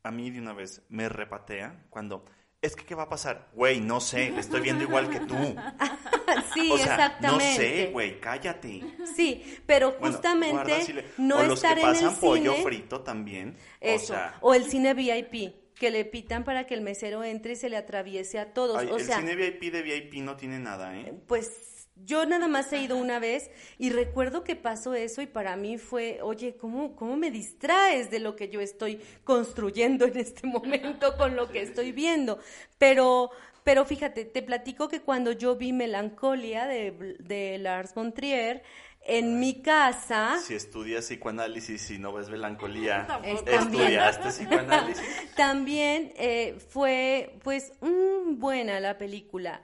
[0.04, 2.26] a mí de una vez me repatea cuando
[2.62, 3.50] es que, ¿qué va a pasar?
[3.54, 5.36] Güey, no sé, le estoy viendo igual que tú.
[6.54, 7.46] sí, exactamente.
[7.46, 8.82] No sé, güey, cállate.
[9.16, 13.56] Sí, pero justamente no o estar los que pasan pollo frito también.
[13.80, 14.16] Eso.
[14.42, 17.78] O, el cine VIP que le pitan para que el mesero entre y se le
[17.78, 18.78] atraviese a todos.
[18.78, 21.14] o el sea, cine VIP de VIP no tiene nada, ¿eh?
[21.28, 25.56] Pues yo nada más he ido una vez y recuerdo que pasó eso y para
[25.56, 30.48] mí fue, oye, ¿cómo, ¿cómo me distraes de lo que yo estoy construyendo en este
[30.48, 32.40] momento con lo que estoy viendo?
[32.78, 33.32] Pero,
[33.64, 38.64] pero fíjate, te platico que cuando yo vi Melancolia de, de Lars von Trier,
[39.08, 40.38] en mi casa.
[40.46, 45.04] Si estudias psicoanálisis y no ves melancolía, estudiaste psicoanálisis.
[45.36, 49.62] También eh, fue, pues, buena la película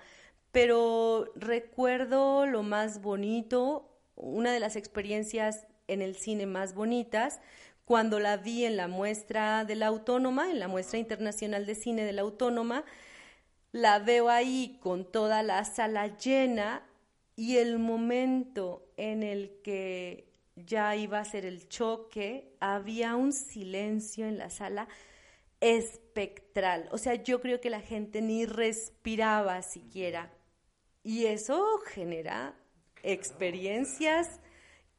[0.54, 7.42] pero recuerdo lo más bonito, una de las experiencias en el cine más bonitas,
[7.86, 12.06] cuando la vi en la muestra de la Autónoma, en la muestra internacional de cine
[12.06, 12.86] de la Autónoma,
[13.72, 16.84] la veo ahí con toda la sala llena
[17.36, 24.28] y el momento en el que ya iba a ser el choque, había un silencio
[24.28, 24.88] en la sala
[25.62, 26.90] espectral.
[26.92, 30.32] O sea, yo creo que la gente ni respiraba siquiera
[31.04, 32.56] y eso genera
[33.04, 34.40] experiencias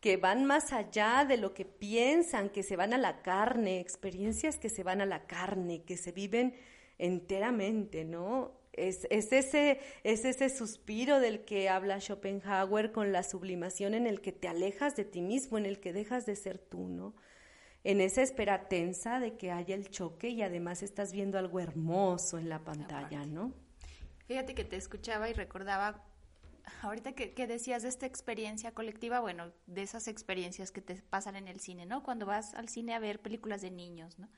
[0.00, 4.58] que van más allá de lo que piensan, que se van a la carne, experiencias
[4.58, 6.54] que se van a la carne, que se viven
[6.98, 8.52] enteramente, ¿no?
[8.74, 14.20] Es, es, ese, es ese suspiro del que habla Schopenhauer con la sublimación en el
[14.20, 17.14] que te alejas de ti mismo, en el que dejas de ser tú, ¿no?
[17.82, 22.38] En esa espera tensa de que haya el choque y además estás viendo algo hermoso
[22.38, 23.54] en la pantalla, ¿no?
[24.26, 26.02] Fíjate que te escuchaba y recordaba
[26.82, 31.48] ahorita que, decías de esta experiencia colectiva, bueno, de esas experiencias que te pasan en
[31.48, 32.02] el cine, ¿no?
[32.02, 34.28] Cuando vas al cine a ver películas de niños, ¿no?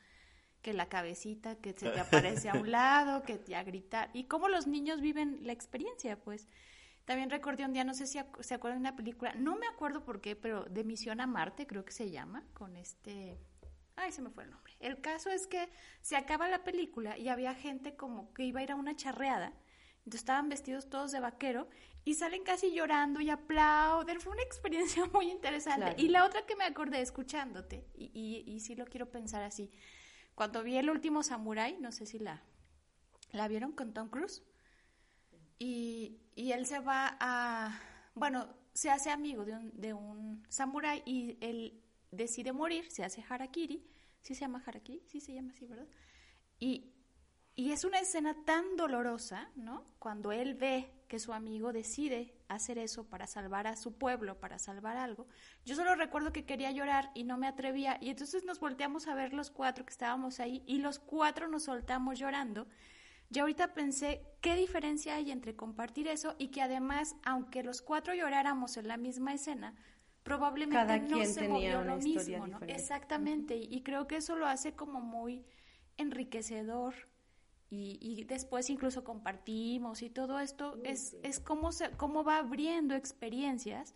[0.62, 4.11] Que la cabecita que se te aparece a un lado, que te a gritar.
[4.12, 6.49] Y cómo los niños viven la experiencia, pues.
[7.05, 10.05] También recordé un día, no sé si se acuerdan de una película, no me acuerdo
[10.05, 13.39] por qué, pero de Misión a Marte, creo que se llama, con este...
[13.95, 14.74] Ay, se me fue el nombre.
[14.80, 15.68] El caso es que
[16.03, 19.53] se acaba la película y había gente como que iba a ir a una charreada.
[20.07, 21.69] Entonces estaban vestidos todos de vaquero
[22.05, 24.21] y salen casi llorando y aplauden.
[24.21, 26.01] Fue una experiencia muy interesante.
[26.01, 29.69] Y la otra que me acordé escuchándote, y, y, y, sí lo quiero pensar así,
[30.37, 32.45] cuando vi el último Samurai, no sé si la,
[33.33, 34.45] la vieron con Tom Cruise,
[35.59, 37.81] y, y él se va a,
[38.15, 41.83] bueno, se hace amigo de un, de un samurái y él
[42.13, 43.85] decide morir, se hace harakiri,
[44.21, 45.03] ¿sí se llama harakiri?
[45.09, 45.89] Sí se llama así, ¿verdad?
[46.61, 46.93] Y,
[47.57, 49.83] y es una escena tan dolorosa, ¿no?
[49.99, 54.59] Cuando él ve que su amigo decide hacer eso para salvar a su pueblo, para
[54.59, 55.27] salvar algo.
[55.65, 59.15] Yo solo recuerdo que quería llorar y no me atrevía y entonces nos volteamos a
[59.15, 62.67] ver los cuatro que estábamos ahí y los cuatro nos soltamos llorando.
[63.33, 68.15] Y ahorita pensé qué diferencia hay entre compartir eso y que además, aunque los cuatro
[68.15, 69.75] lloráramos en la misma escena,
[70.23, 72.61] probablemente no se movió lo mismo, ¿no?
[72.67, 75.45] Exactamente, y creo que eso lo hace como muy
[75.97, 76.95] enriquecedor
[77.69, 82.95] y, y, después incluso compartimos y todo esto es, es cómo, se, cómo va abriendo
[82.95, 83.95] experiencias,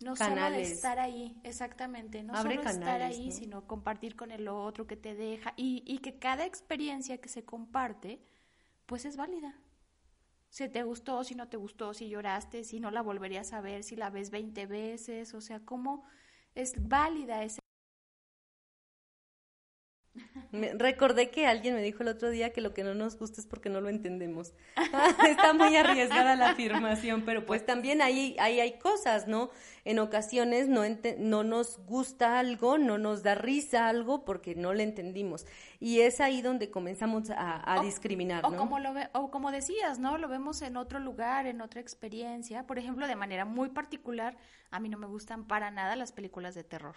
[0.00, 4.86] no solo de estar ahí, exactamente, no solo estar ahí, sino compartir con el otro
[4.86, 8.20] que te deja y, y que cada experiencia que se comparte,
[8.86, 9.58] pues es válida.
[10.50, 13.82] Si te gustó, si no te gustó, si lloraste, si no la volverías a ver,
[13.82, 16.04] si la ves 20 veces, o sea, cómo
[16.54, 17.63] es válida esa
[20.78, 23.46] recordé que alguien me dijo el otro día que lo que no nos gusta es
[23.46, 24.52] porque no lo entendemos.
[25.28, 29.50] Está muy arriesgada la afirmación, pero pues también ahí, ahí hay cosas, ¿no?
[29.84, 30.82] En ocasiones no,
[31.18, 35.46] no nos gusta algo, no nos da risa algo porque no lo entendimos.
[35.80, 38.48] Y es ahí donde comenzamos a, discriminar, ¿no?
[38.48, 40.16] O como, lo o como decías, ¿no?
[40.16, 42.66] Lo vemos en otro lugar, en otra experiencia.
[42.66, 44.36] Por ejemplo, de manera muy particular,
[44.70, 46.96] a mí no me gustan para nada las películas de terror.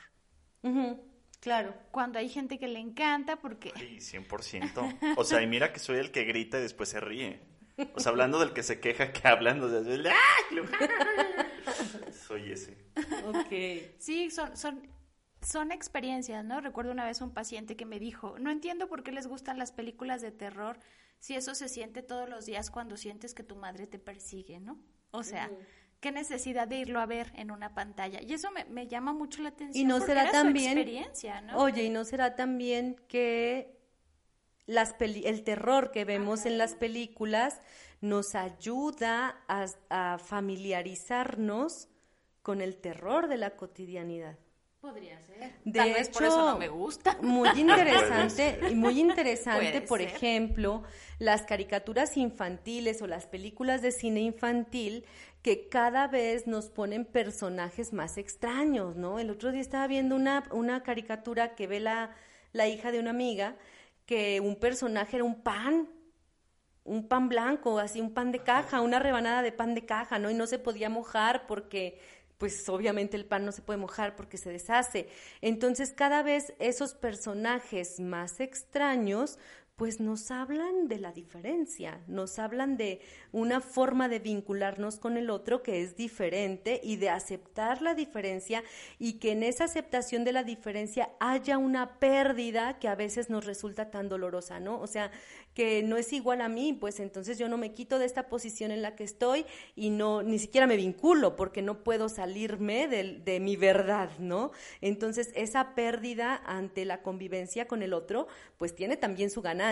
[1.39, 1.73] Claro.
[1.91, 3.71] Cuando hay gente que le encanta porque...
[3.77, 5.15] Sí, 100%.
[5.17, 7.39] O sea, y mira que soy el que grita y después se ríe.
[7.93, 10.11] O sea, hablando del que se queja que hablando de...
[12.27, 12.75] soy ese.
[13.27, 13.93] Ok.
[13.99, 14.81] Sí, son, son,
[15.41, 16.59] son experiencias, ¿no?
[16.59, 19.71] Recuerdo una vez un paciente que me dijo, no entiendo por qué les gustan las
[19.71, 20.79] películas de terror
[21.19, 24.79] si eso se siente todos los días cuando sientes que tu madre te persigue, ¿no?
[25.11, 25.49] O sea,
[25.99, 28.21] qué necesidad de irlo a ver en una pantalla.
[28.21, 29.81] Y eso me, llama mucho la atención.
[29.81, 31.57] Y no será también, experiencia, ¿no?
[31.57, 33.77] Oye, y no será también que
[34.65, 37.61] las el terror que vemos en las películas
[38.01, 41.89] nos ayuda a, familiarizarnos
[42.41, 44.37] con el terror de la cotidianidad.
[44.79, 45.53] Podría ser.
[45.65, 47.17] De hecho, por eso no me gusta.
[47.21, 50.83] Muy interesante, y muy interesante, por ejemplo,
[51.17, 55.03] las caricaturas infantiles o las películas de cine infantil
[55.41, 59.17] que cada vez nos ponen personajes más extraños, ¿no?
[59.17, 62.15] El otro día estaba viendo una, una caricatura que ve la,
[62.53, 63.55] la hija de una amiga,
[64.05, 65.89] que un personaje era un pan,
[66.83, 70.29] un pan blanco, así un pan de caja, una rebanada de pan de caja, ¿no?
[70.29, 71.99] Y no se podía mojar porque
[72.37, 75.09] pues obviamente el pan no se puede mojar porque se deshace.
[75.41, 79.39] Entonces cada vez esos personajes más extraños
[79.77, 82.99] pues nos hablan de la diferencia, nos hablan de
[83.31, 88.63] una forma de vincularnos con el otro que es diferente y de aceptar la diferencia
[88.97, 93.45] y que en esa aceptación de la diferencia haya una pérdida que a veces nos
[93.45, 94.81] resulta tan dolorosa, ¿no?
[94.81, 95.11] O sea,
[95.53, 98.71] que no es igual a mí, pues entonces yo no me quito de esta posición
[98.71, 103.19] en la que estoy y no ni siquiera me vinculo porque no puedo salirme de,
[103.23, 104.49] de mi verdad, ¿no?
[104.81, 109.66] Entonces esa pérdida ante la convivencia con el otro, pues tiene también su ganancia.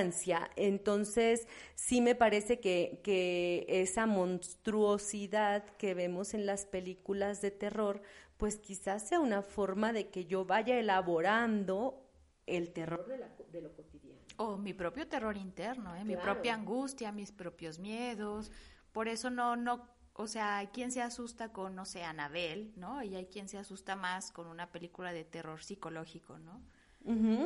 [0.55, 8.01] Entonces sí me parece que, que esa monstruosidad que vemos en las películas de terror,
[8.37, 12.01] pues quizás sea una forma de que yo vaya elaborando
[12.45, 16.03] el terror de, la, de lo cotidiano o mi propio terror interno, ¿eh?
[16.03, 18.51] mi propia angustia, mis propios miedos.
[18.91, 23.03] Por eso no, no, O sea, hay quien se asusta con, no sé, Anabel, ¿no?
[23.03, 26.61] Y hay quien se asusta más con una película de terror psicológico, ¿no?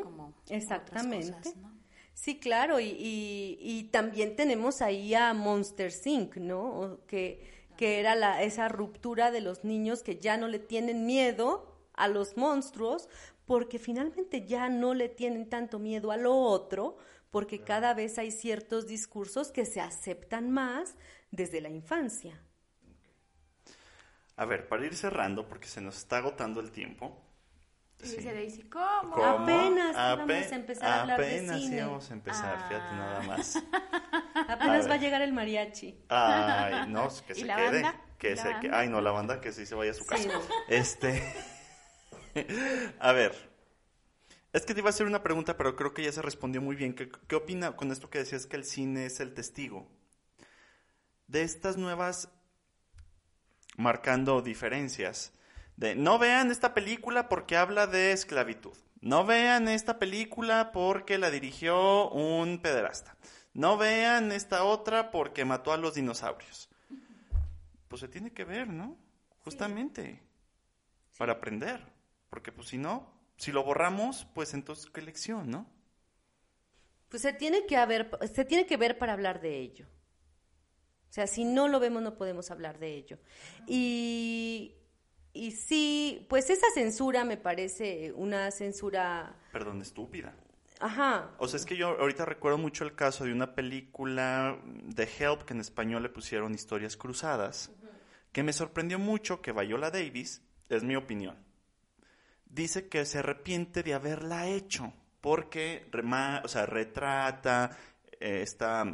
[0.04, 1.54] Como Exactamente.
[2.20, 2.98] Sí, claro, y,
[3.62, 7.00] y, también tenemos ahí a Monster Inc., ¿no?
[7.08, 7.42] Que,
[7.78, 12.10] que era la, esa ruptura de los niños que ya no le tienen miedo a
[12.10, 13.08] los monstruos
[13.46, 16.98] porque finalmente ya no le tienen tanto miedo a lo otro,
[17.32, 20.96] porque cada vez hay ciertos discursos que se aceptan más
[21.32, 22.44] desde la infancia.
[24.36, 27.29] A ver, para ir cerrando, porque se nos está agotando el tiempo.
[28.02, 29.16] Y dice Daisy, ¿cómo?
[29.24, 31.52] Apenas íbamos a empezar a hablar de cine.
[31.52, 33.56] Apenas íbamos a empezar, fíjate nada más.
[34.48, 36.06] Apenas va a llegar el mariachi.
[36.08, 37.84] Ay, no, que se quede.
[38.18, 40.30] Que se, Que, ay, no, la banda que sí se vaya a su casa.
[40.70, 41.22] Este.
[43.00, 43.50] a ver.
[44.54, 46.76] Es que te iba a hacer una pregunta, pero creo que ya se respondió muy
[46.76, 46.96] bien.
[46.96, 49.88] ¿Qué, ¿Qué, opina con esto que decías que el cine es el testigo?
[51.28, 52.30] De estas nuevas
[53.78, 55.34] marcando diferencias.
[55.80, 58.74] De no vean esta película porque habla de esclavitud.
[59.00, 63.16] No vean esta película porque la dirigió un pederasta.
[63.54, 66.70] No vean esta otra porque mató a los dinosaurios.
[67.88, 68.98] Pues se tiene que ver, ¿no?
[69.46, 70.22] Justamente.
[71.18, 71.82] Para aprender.
[72.30, 75.66] Porque pues si no, si lo borramos, pues entonces qué lección, ¿no?
[77.08, 79.88] Pues se tiene que haber, se tiene que ver para hablar de ello.
[81.10, 83.18] O sea, si no lo vemos no podemos hablar de ello.
[83.66, 84.79] Y,
[85.34, 89.36] y sí, pues esa censura me parece una censura...
[89.52, 90.34] Perdón, estúpida.
[90.80, 91.32] Ajá.
[91.38, 95.44] O sea, es que yo ahorita recuerdo mucho el caso de una película de Help
[95.44, 97.72] que en español le pusieron historias cruzadas,
[98.32, 101.36] que me sorprendió mucho que Viola Davis, es mi opinión,
[102.46, 105.90] dice que se arrepiente de haberla hecho porque
[106.44, 107.78] o sea, retrata
[108.20, 108.46] eh,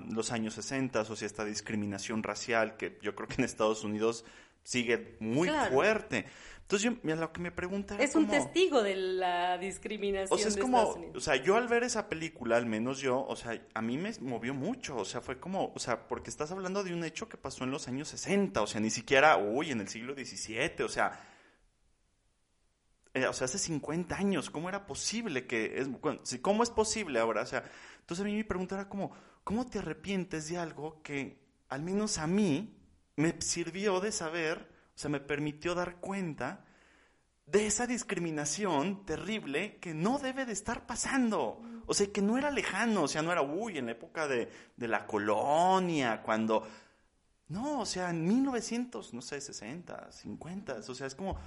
[0.09, 4.25] los años 60, o sea, esta discriminación racial que yo creo que en Estados Unidos
[4.65, 6.25] sigue muy fuerte.
[6.63, 10.35] Entonces, yo, lo que me pregunta Es un testigo de la discriminación.
[10.35, 13.35] O sea, es como, o sea, yo al ver esa película, al menos yo, o
[13.35, 16.83] sea, a mí me movió mucho, o sea, fue como, o sea, porque estás hablando
[16.83, 19.81] de un hecho que pasó en los años 60, o sea, ni siquiera, uy, en
[19.81, 21.21] el siglo XVII, o sea,
[23.13, 25.87] eh, o sea, hace 50 años, ¿cómo era posible que, es,
[26.41, 27.43] cómo es posible ahora?
[27.43, 27.63] O sea,
[27.99, 29.11] entonces a mí mi pregunta era como,
[29.43, 32.74] ¿cómo te arrepientes de algo que al menos a mí
[33.15, 36.65] me sirvió de saber, o sea, me permitió dar cuenta
[37.45, 41.61] de esa discriminación terrible que no debe de estar pasando.
[41.85, 44.49] O sea, que no era lejano, o sea, no era, uy, en la época de,
[44.75, 46.67] de la colonia, cuando...
[47.47, 51.37] No, o sea, en 1900, no sé, 60, 50, o sea, es como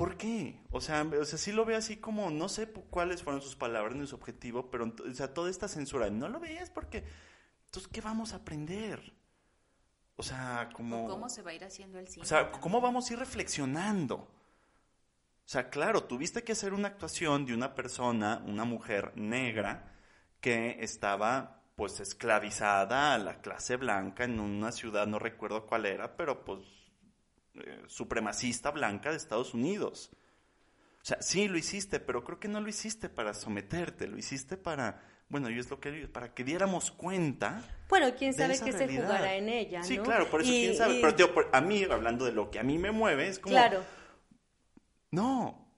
[0.00, 0.58] ¿Por qué?
[0.70, 3.94] O sea, o sea, sí lo veo así como, no sé cuáles fueron sus palabras
[3.94, 7.04] ni su objetivo, pero, o sea, toda esta censura, no lo veías porque,
[7.66, 9.12] entonces, ¿qué vamos a aprender?
[10.20, 11.08] O sea, como...
[11.08, 12.22] ¿Cómo se va a ir haciendo el cine?
[12.22, 14.16] O sea, ¿cómo vamos a ir reflexionando?
[14.16, 14.28] O
[15.46, 19.94] sea, claro, tuviste que hacer una actuación de una persona, una mujer negra,
[20.42, 26.18] que estaba, pues, esclavizada a la clase blanca en una ciudad, no recuerdo cuál era,
[26.18, 26.60] pero pues
[27.54, 30.10] eh, supremacista blanca de Estados Unidos.
[31.00, 34.58] O sea, sí lo hiciste, pero creo que no lo hiciste para someterte, lo hiciste
[34.58, 37.62] para, bueno, yo es lo que para que diéramos cuenta.
[37.88, 41.00] Bueno, quién sabe qué se jugará en ella, Sí, claro, por eso quién sabe.
[41.00, 43.54] Pero a mí, hablando de lo que a mí me mueve, es como.
[43.54, 43.82] Claro.
[45.12, 45.68] No.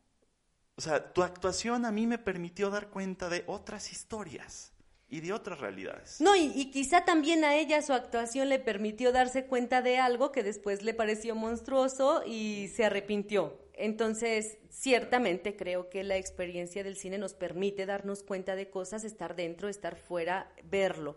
[0.74, 4.72] O sea, tu actuación a mí me permitió dar cuenta de otras historias
[5.12, 6.18] y de otras realidades.
[6.22, 10.42] No, y, quizá también a ella su actuación le permitió darse cuenta de algo que
[10.42, 13.58] después le pareció monstruoso y se arrepintió.
[13.82, 19.34] Entonces, ciertamente creo que la experiencia del cine nos permite darnos cuenta de cosas, estar
[19.34, 21.16] dentro, estar fuera, verlo.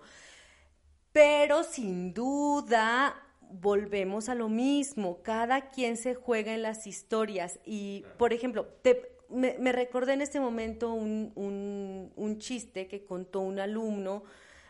[1.11, 7.59] Pero sin duda volvemos a lo mismo, cada quien se juega en las historias.
[7.65, 11.33] Y, por ejemplo, te, me, recordé en este momento un,
[12.15, 14.23] un, chiste que contó un alumno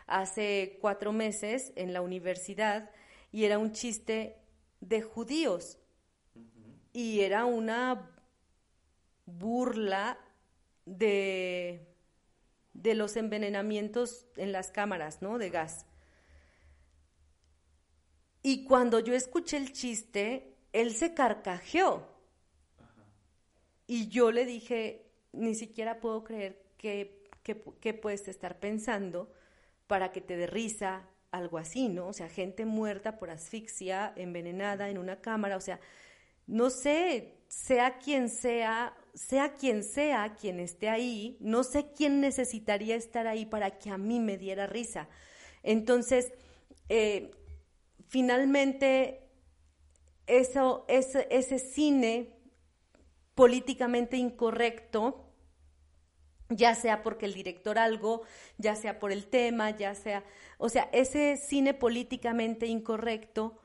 [0.06, 2.90] hace cuatro meses en la universidad
[3.32, 4.36] y era un chiste
[4.80, 5.78] de judíos
[6.96, 8.10] y era una
[9.26, 10.18] burla
[10.86, 11.86] de,
[12.72, 15.36] de los envenenamientos en las cámaras, ¿no?
[15.36, 15.84] De gas.
[18.42, 22.08] Y cuando yo escuché el chiste, él se carcajeó
[23.86, 29.30] y yo le dije, ni siquiera puedo creer que, que, puedes estar pensando
[29.86, 32.06] para que te dé risa algo así, ¿no?
[32.06, 35.78] O sea, gente muerta por asfixia, envenenada en una cámara, o sea,
[36.46, 42.96] no sé, sea quien sea, sea quien sea quien esté ahí, no sé quién necesitaría
[42.96, 45.08] estar ahí para que a mí me diera risa.
[45.62, 46.32] Entonces,
[46.88, 47.30] eh,
[48.08, 49.26] finalmente
[50.26, 52.36] eso, ese, ese cine
[53.34, 55.22] políticamente incorrecto,
[56.48, 58.22] ya sea porque el director algo,
[58.58, 60.24] ya sea por el tema, ya sea,
[60.58, 63.58] o sea, ese cine políticamente incorrecto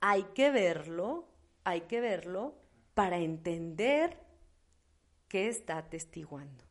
[0.00, 1.28] hay que verlo,
[1.66, 2.54] hay que verlo
[2.94, 4.16] para entender
[5.26, 6.64] qué está atestiguando.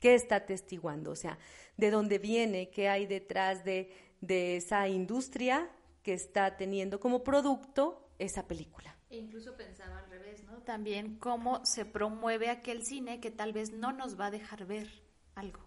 [0.00, 1.10] ¿Qué está atestiguando?
[1.10, 1.38] O sea,
[1.76, 3.92] de dónde viene, qué hay detrás de,
[4.22, 5.70] de esa industria
[6.02, 8.96] que está teniendo como producto esa película.
[9.10, 10.62] E incluso pensaba al revés, ¿no?
[10.62, 14.88] También cómo se promueve aquel cine que tal vez no nos va a dejar ver
[15.34, 15.60] algo.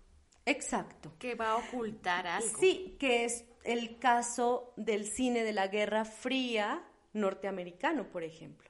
[0.47, 1.13] Exacto.
[1.19, 2.59] Que va a ocultar algo.
[2.59, 6.83] Sí, que es el caso del cine de la Guerra Fría
[7.15, 8.69] norteamericano, por ejemplo,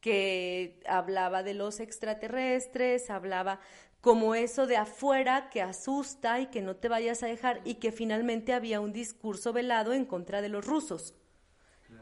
[0.00, 3.60] que hablaba de los extraterrestres, hablaba
[4.00, 7.90] como eso de afuera que asusta y que no te vayas a dejar y que
[7.90, 11.14] finalmente había un discurso velado en contra de los rusos.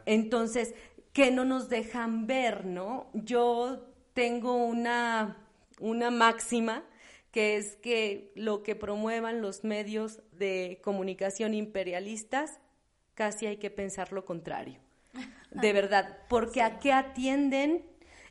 [0.04, 0.74] Entonces,
[1.12, 3.08] que no nos dejan ver, ¿no?
[3.14, 5.38] Yo tengo una,
[5.80, 6.84] una máxima
[7.30, 12.60] que es que lo que promuevan los medios de comunicación imperialistas,
[13.14, 14.85] casi hay que pensar lo contrario.
[15.60, 17.84] De verdad, porque a qué atienden.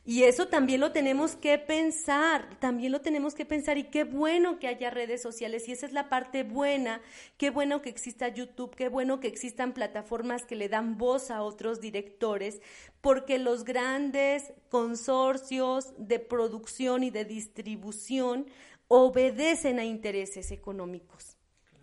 [0.08, 3.76] Y eso también lo tenemos que pensar, también lo tenemos que pensar.
[3.76, 7.00] Y qué bueno que haya redes sociales y esa es la parte buena,
[7.36, 11.42] qué bueno que exista YouTube, qué bueno que existan plataformas que le dan voz a
[11.42, 12.60] otros directores,
[13.00, 18.46] porque los grandes consorcios de producción y de distribución
[18.86, 21.36] obedecen a intereses económicos,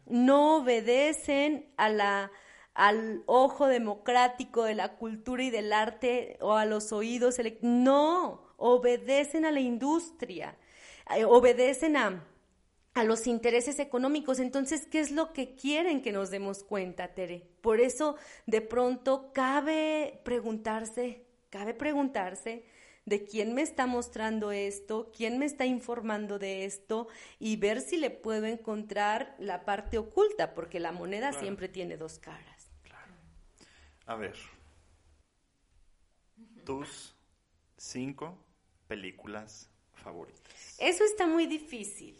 [0.05, 2.31] no obedecen a la
[2.73, 9.45] al ojo democrático de la cultura y del arte o a los oídos, no, obedecen
[9.45, 10.57] a la industria,
[11.15, 12.25] eh, obedecen a,
[12.93, 14.39] a los intereses económicos.
[14.39, 17.47] Entonces, ¿qué es lo que quieren que nos demos cuenta, Tere?
[17.61, 18.15] Por eso,
[18.47, 22.63] de pronto, cabe preguntarse, cabe preguntarse
[23.05, 27.07] de quién me está mostrando esto, quién me está informando de esto
[27.37, 32.17] y ver si le puedo encontrar la parte oculta, porque la moneda siempre tiene dos
[32.17, 32.52] caras.
[34.05, 34.35] A ver.
[36.65, 37.15] Tus
[37.77, 38.37] cinco
[38.87, 40.75] películas favoritas.
[40.79, 42.17] Eso está muy difícil.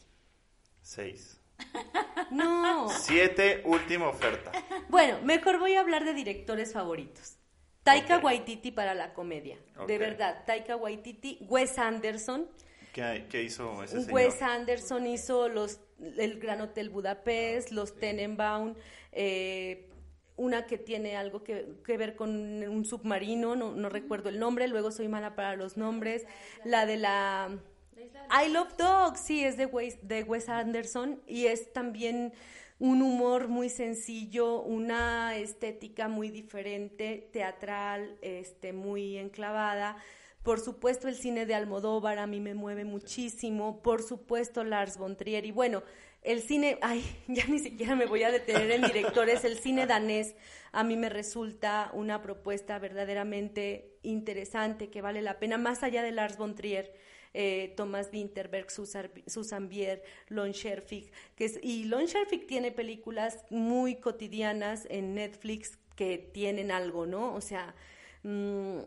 [0.81, 1.39] Seis.
[2.31, 2.89] No.
[2.89, 4.51] Siete, última oferta.
[4.89, 7.37] Bueno, mejor voy a hablar de directores favoritos.
[7.83, 9.57] Taika Waititi para la comedia.
[9.87, 12.49] De verdad, Taika Waititi, Wes Anderson.
[12.93, 14.13] ¿Qué, hizo ese señor?
[14.13, 15.79] Wes Anderson hizo los,
[16.17, 18.75] el Gran Hotel Budapest, los Tenenbaum,
[19.11, 19.89] eh,
[20.35, 25.07] una que tiene algo que, ver con un submarino, no, recuerdo el nombre, luego soy
[25.07, 26.25] mala para los nombres,
[26.63, 27.59] la de la...
[27.95, 32.33] I Love Dogs, sí, es de Wes, de Wes Anderson y es también
[32.79, 39.95] un humor muy sencillo, una estética muy diferente, teatral, este, muy enclavada.
[40.43, 43.81] Por supuesto, el cine de Almodóvar a mí me mueve muchísimo.
[43.81, 45.45] Por supuesto, Lars von Trier.
[45.45, 45.83] Y bueno,
[46.23, 50.35] el cine, ay, ya ni siquiera me voy a detener en directores, el cine danés
[50.71, 56.11] a mí me resulta una propuesta verdaderamente interesante que vale la pena, más allá de
[56.11, 56.93] Lars von Trier.
[57.35, 63.95] Eh, Thomas Winterberg, Susan, Bier, Lon Scherfig, que es, y Lon Scherfig tiene películas muy
[63.95, 67.33] cotidianas en Netflix que tienen algo, ¿no?
[67.33, 67.73] O sea,
[68.21, 68.81] mm,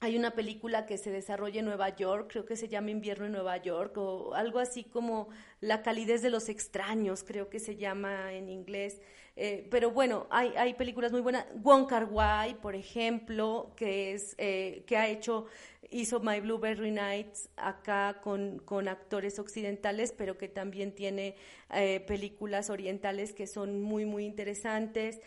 [0.00, 3.32] hay una película que se desarrolla en Nueva York, creo que se llama Invierno en
[3.32, 5.28] Nueva York, o algo así como
[5.60, 9.00] La calidez de los extraños, creo que se llama en inglés.
[9.34, 11.46] Eh, pero bueno, hay, hay películas muy buenas.
[11.54, 15.46] Wong Kar Wai, por ejemplo, que, es, eh, que ha hecho,
[15.90, 21.34] hizo My Blueberry Nights acá con, con actores occidentales, pero que también tiene
[21.72, 25.20] eh, películas orientales que son muy, muy interesantes.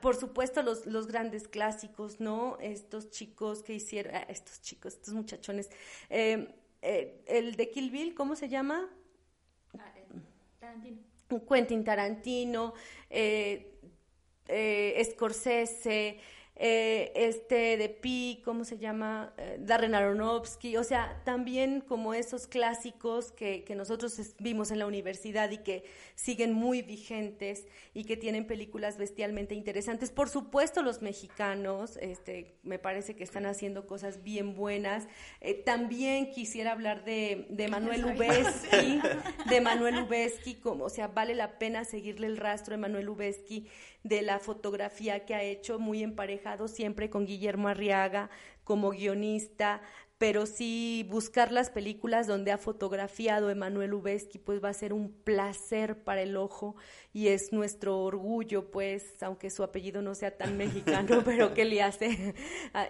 [0.00, 2.58] Por supuesto, los, los grandes clásicos, ¿no?
[2.60, 5.70] Estos chicos que hicieron, ah, estos chicos, estos muchachones.
[6.08, 6.52] Eh,
[6.82, 8.88] eh, el de Kill Bill, ¿cómo se llama?
[9.78, 10.06] Ah, eh,
[10.58, 10.98] Tarantino.
[11.48, 12.74] Quentin Tarantino,
[15.04, 16.18] Scorsese,
[16.62, 19.32] eh, este de Pi, ¿cómo se llama?
[19.38, 24.86] Eh, Darren Aronofsky, o sea, también como esos clásicos que, que, nosotros vimos en la
[24.86, 25.84] universidad y que
[26.16, 30.10] siguen muy vigentes y que tienen películas bestialmente interesantes.
[30.10, 35.08] Por supuesto, los mexicanos, este, me parece que están haciendo cosas bien buenas.
[35.40, 39.00] Eh, también quisiera hablar de, de Manuel Ubesky,
[39.48, 43.66] de Manuel Ubesky, como, o sea, vale la pena seguirle el rastro de Manuel Ubesky
[44.02, 46.02] de la fotografía que ha hecho, muy
[46.68, 48.30] siempre con Guillermo Arriaga
[48.64, 49.82] como guionista,
[50.20, 55.10] pero sí buscar las películas donde ha fotografiado Emanuel Lubezki, pues va a ser un
[55.10, 56.76] placer para el ojo
[57.14, 61.80] y es nuestro orgullo, pues, aunque su apellido no sea tan mexicano, pero ¿qué le
[61.80, 62.34] hace?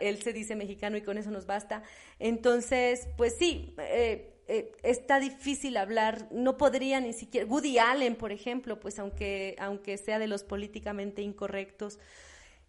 [0.01, 1.85] Él se dice mexicano y con eso nos basta.
[2.19, 8.33] Entonces, pues sí, eh, eh, está difícil hablar, no podría ni siquiera, Woody Allen, por
[8.33, 12.01] ejemplo, pues aunque, aunque sea de los políticamente incorrectos.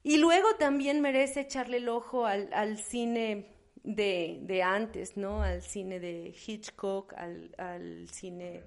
[0.03, 3.47] Y luego también merece echarle el ojo al, al cine
[3.83, 5.41] de, de, antes, ¿no?
[5.43, 8.63] Al cine de Hitchcock, al, al cine...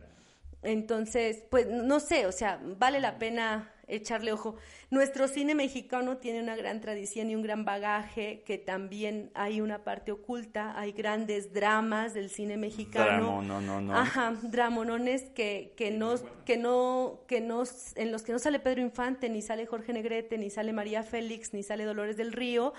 [0.63, 4.57] Entonces, pues no sé, o sea, vale la pena echarle ojo.
[4.91, 9.85] Nuestro cine mexicano tiene una gran tradición y un gran bagaje, que también hay una
[9.85, 13.43] parte oculta, hay grandes dramas del cine mexicano.
[13.43, 13.97] no, no, no.
[13.97, 16.15] Ajá, dramonones que, que no,
[16.45, 17.65] que no, que no,
[17.97, 21.55] en los que no sale Pedro Infante, ni sale Jorge Negrete, ni sale María Félix,
[21.55, 22.73] ni sale Dolores del Río,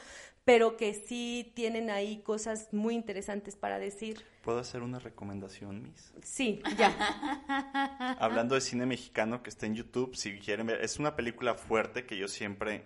[0.45, 4.23] pero que sí tienen ahí cosas muy interesantes para decir.
[4.43, 6.13] ¿Puedo hacer una recomendación, Miss?
[6.23, 8.15] Sí, ya.
[8.19, 12.05] Hablando de cine mexicano que está en YouTube, si quieren ver, es una película fuerte
[12.05, 12.85] que yo siempre...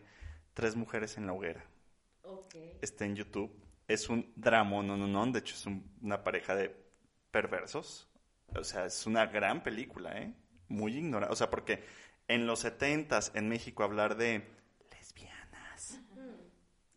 [0.54, 1.64] Tres mujeres en la hoguera.
[2.22, 2.78] Okay.
[2.82, 3.50] Está en YouTube.
[3.88, 5.26] Es un drama, no, no, no.
[5.32, 6.76] De hecho, es un, una pareja de
[7.32, 8.10] perversos.
[8.56, 10.34] O sea, es una gran película, ¿eh?
[10.68, 11.32] Muy ignorante.
[11.32, 11.84] O sea, porque
[12.28, 14.48] en los setentas en México hablar de.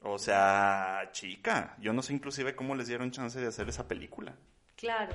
[0.05, 4.35] O sea, chica, yo no sé inclusive cómo les dieron chance de hacer esa película.
[4.77, 5.15] Claro,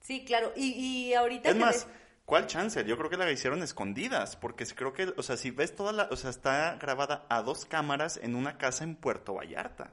[0.00, 0.52] sí, claro.
[0.56, 1.50] Y, y ahorita...
[1.50, 1.88] Es más,
[2.24, 2.82] ¿cuál chance?
[2.84, 6.08] Yo creo que la hicieron escondidas, porque creo que, o sea, si ves toda la,
[6.10, 9.92] o sea, está grabada a dos cámaras en una casa en Puerto Vallarta.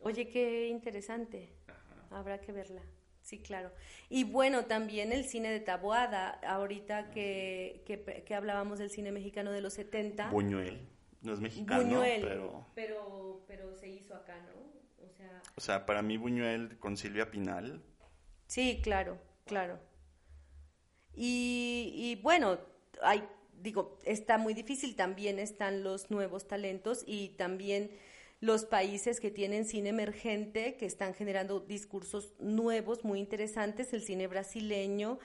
[0.00, 1.56] Oye, qué interesante.
[1.66, 2.18] Ajá.
[2.18, 2.82] Habrá que verla.
[3.22, 3.72] Sí, claro.
[4.10, 9.50] Y bueno, también el cine de Taboada, ahorita que, que, que hablábamos del cine mexicano
[9.50, 10.28] de los 70.
[10.28, 10.93] Buñuel.
[11.24, 12.66] No es mexicano, Buñuel, pero...
[12.74, 13.44] pero...
[13.46, 15.04] Pero se hizo acá, ¿no?
[15.04, 15.42] O sea...
[15.56, 17.82] O sea, para mí Buñuel con Silvia Pinal.
[18.46, 19.78] Sí, claro, claro.
[21.14, 22.58] Y, y bueno,
[23.02, 23.22] hay,
[23.60, 24.96] digo, está muy difícil.
[24.96, 27.90] También están los nuevos talentos y también
[28.40, 34.26] los países que tienen cine emergente, que están generando discursos nuevos, muy interesantes, el cine
[34.26, 35.18] brasileño.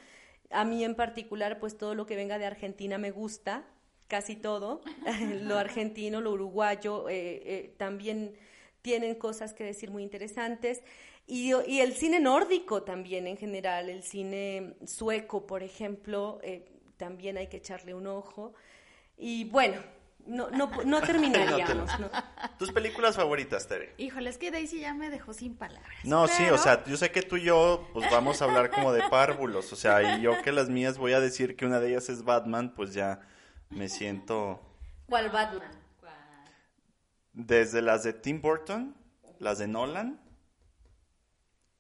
[0.51, 3.67] A mí en particular, pues todo lo que venga de Argentina me gusta,
[4.09, 4.81] casi todo,
[5.43, 8.35] lo argentino, lo uruguayo, eh, eh, también
[8.81, 10.81] tienen cosas que decir muy interesantes.
[11.27, 16.65] Y, y, el cine nórdico también en general, el cine sueco, por ejemplo, eh,
[16.97, 18.55] también hay que echarle un ojo.
[19.15, 19.79] Y bueno,
[20.25, 21.99] no, no, no terminaríamos.
[21.99, 22.09] no.
[22.57, 23.93] ¿Tus películas favoritas, Tere?
[23.97, 26.03] Híjole, es que Daisy ya me dejó sin palabras.
[26.03, 26.35] No, pero...
[26.35, 29.07] sí, o sea, yo sé que tú y yo pues vamos a hablar como de
[29.07, 32.09] párvulos, o sea, y yo que las mías voy a decir que una de ellas
[32.09, 33.21] es Batman, pues ya
[33.69, 34.61] me siento...
[35.07, 35.71] ¿Cuál Batman?
[37.33, 38.95] Desde las de Tim Burton,
[39.39, 40.19] las de Nolan,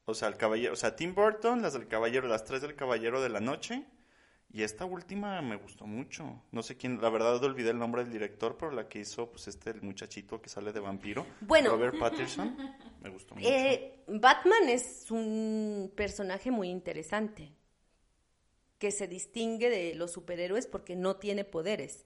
[0.05, 3.21] o sea, el caballero, o sea, Tim Burton, las del caballero, las tres del caballero
[3.21, 3.85] de la noche,
[4.51, 6.43] y esta última me gustó mucho.
[6.51, 9.47] No sé quién, la verdad olvidé el nombre del director, pero la que hizo, pues
[9.47, 12.55] este, el muchachito que sale de vampiro, bueno, Robert Pattinson,
[13.01, 13.47] me gustó mucho.
[13.47, 17.53] Eh, Batman es un personaje muy interesante,
[18.79, 22.05] que se distingue de los superhéroes porque no tiene poderes.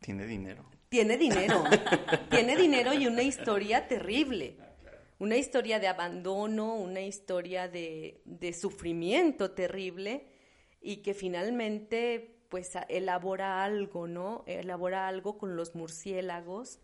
[0.00, 0.68] Tiene dinero.
[0.88, 1.64] Tiene dinero,
[2.30, 4.56] tiene dinero y una historia terrible.
[5.18, 10.26] Una historia de abandono, una historia de, de sufrimiento terrible
[10.80, 14.44] y que finalmente pues elabora algo, ¿no?
[14.46, 16.80] Elabora algo con los murciélagos.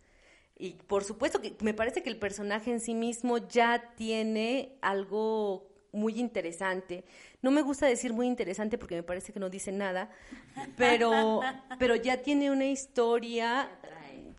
[0.56, 5.71] Y por supuesto que me parece que el personaje en sí mismo ya tiene algo
[5.92, 7.04] muy interesante.
[7.42, 10.10] No me gusta decir muy interesante porque me parece que no dice nada,
[10.76, 11.40] pero,
[11.78, 13.70] pero ya tiene una historia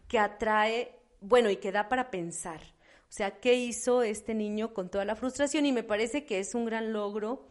[0.08, 2.62] que atrae, bueno, y que da para pensar.
[2.62, 5.66] O sea, ¿qué hizo este niño con toda la frustración?
[5.68, 7.48] Y me parece que es un gran logro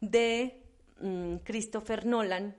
[0.00, 0.62] de
[1.00, 2.54] um, Christopher Nolan,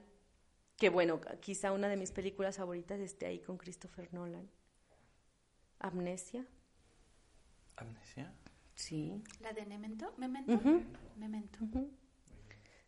[0.76, 4.50] que bueno, quizá una de mis películas favoritas esté ahí con Christopher Nolan.
[5.78, 6.44] Amnesia.
[7.76, 8.32] ¿Amnesia?
[8.78, 9.20] Sí.
[9.40, 10.14] ¿La de Memento?
[10.18, 10.52] ¿Memento?
[10.52, 10.84] Uh -huh.
[11.16, 11.58] Memento.
[11.62, 11.90] Uh -huh.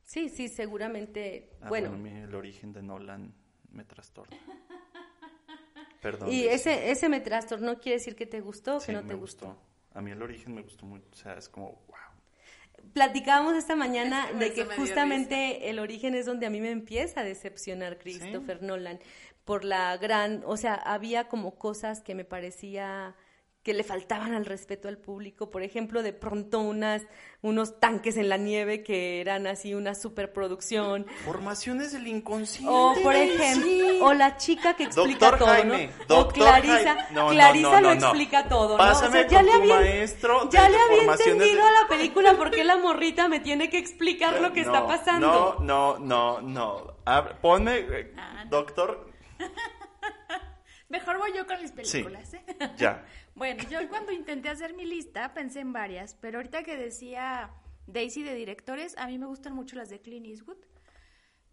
[0.05, 1.51] Sí, sí, seguramente.
[1.61, 3.35] Ah, bueno, bueno el origen de Nolan
[3.73, 4.37] me trastorna.
[6.01, 6.33] Perdón.
[6.33, 9.09] Y ese, ese me trastornó quiere decir que te gustó o sí, que no me
[9.09, 9.47] te gustó.
[9.49, 9.63] gustó.
[9.93, 11.09] A mí el origen me gustó mucho.
[11.13, 12.93] O sea, es como, wow.
[12.93, 16.71] Platicábamos esta mañana Es que de que justamente el origen es donde a mí me
[16.71, 19.01] empieza a decepcionar Christopher Nolan
[19.45, 23.17] por la gran, o sea, había como cosas que me parecía
[23.63, 25.51] que le faltaban al respeto al público.
[25.51, 27.03] Por ejemplo, de pronto unas,
[27.43, 31.05] unos tanques en la nieve que eran así una superproducción.
[31.27, 32.73] Formaciones del inconsciente.
[32.73, 36.05] O, por ejemplo, o la chica que explica Doctor todo, Jaime, ¿no?
[36.09, 37.03] Doctor o Clarisa, Jaime.
[37.11, 38.79] No, no, Clarisa no, lo explica todo, ¿no?
[38.79, 42.35] Pásame ya con le había, maestro de- ya le había entendido de- a la película
[42.39, 45.57] porque la morrita me tiene que explicar lo que está pasando.
[45.61, 46.95] No, no, no, no.
[47.05, 48.51] A- ponme, eh, Ah, no.
[48.51, 49.11] doctor,
[50.89, 52.35] Mejor voy yo con mis películas.
[52.35, 52.43] ¿eh?
[52.77, 53.05] ya.
[53.41, 57.51] Bueno, yo cuando intenté hacer mi lista pensé en varias, pero ahorita que decía
[57.87, 60.59] Daisy de directores, a mí me gustan mucho las de Clint Eastwood.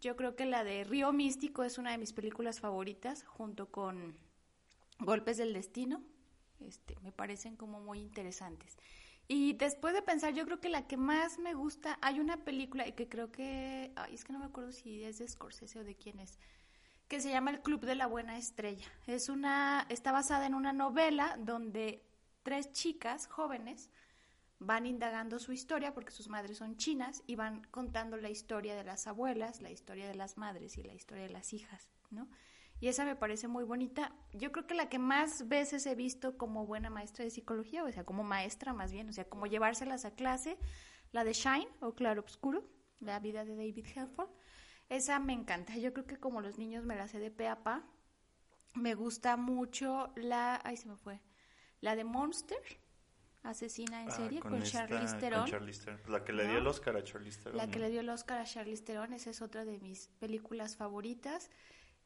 [0.02, 4.18] Yo creo que la de Río Místico es una de mis películas favoritas, junto con
[4.98, 6.02] Golpes del Destino.
[6.60, 8.76] Este, me parecen como muy interesantes.
[9.26, 12.84] Y después de pensar, yo creo que la que más me gusta, hay una película
[12.92, 15.94] que creo que, ay, es que no me acuerdo si es de Scorsese o de
[15.94, 16.38] quién es,
[17.08, 18.86] que se llama El Club de la Buena Estrella.
[19.06, 22.04] Es una, está basada en una novela donde
[22.42, 23.90] tres chicas jóvenes
[24.58, 28.84] van indagando su historia porque sus madres son chinas y van contando la historia de
[28.84, 32.28] las abuelas, la historia de las madres y la historia de las hijas, ¿no?
[32.80, 34.12] Y esa me parece muy bonita.
[34.32, 37.90] Yo creo que la que más veces he visto como buena maestra de psicología, o
[37.90, 40.58] sea, como maestra más bien, o sea, como llevárselas a clase,
[41.10, 42.64] la de Shine o Claro Obscuro,
[43.00, 44.28] la vida de David Helford.
[44.88, 45.76] Esa me encanta.
[45.76, 47.84] Yo creo que como los niños me la sé de pe a pa.
[48.74, 51.20] Me gusta mucho la, ay se me fue,
[51.80, 52.58] la de Monster,
[53.42, 55.46] asesina en Ah, serie, con, Charlize con Theron.
[55.46, 56.00] Charlize Theron.
[56.12, 56.50] La que le ¿No?
[56.50, 57.56] dio el Oscar a Charlize Theron.
[57.56, 60.76] La que le dio el Oscar a Charlize Theron, esa es otra de mis películas
[60.76, 61.50] favoritas.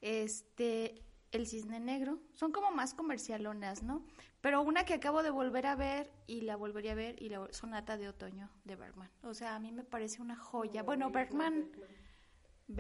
[0.01, 4.05] Este, El Cisne Negro, son como más comercialonas, ¿no?
[4.41, 7.47] Pero una que acabo de volver a ver y la volvería a ver y la
[7.53, 9.11] Sonata de Otoño de Bergman.
[9.23, 10.83] O sea, a mí me parece una joya.
[10.83, 11.71] Bueno, Bergman,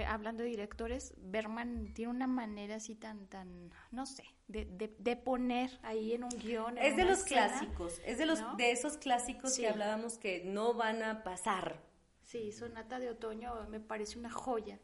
[0.07, 5.17] hablando de directores, Bergman tiene una manera así tan, tan, no sé, de, de, de
[5.17, 6.79] poner ahí en un guion.
[6.79, 7.49] en Es de los escena.
[7.49, 8.57] clásicos, es de los ¿no?
[8.57, 9.63] de esos clásicos Sí.
[9.63, 11.83] que hablábamos que no van a pasar.
[12.23, 14.79] Sí, Sonata de Otoño me parece una joya.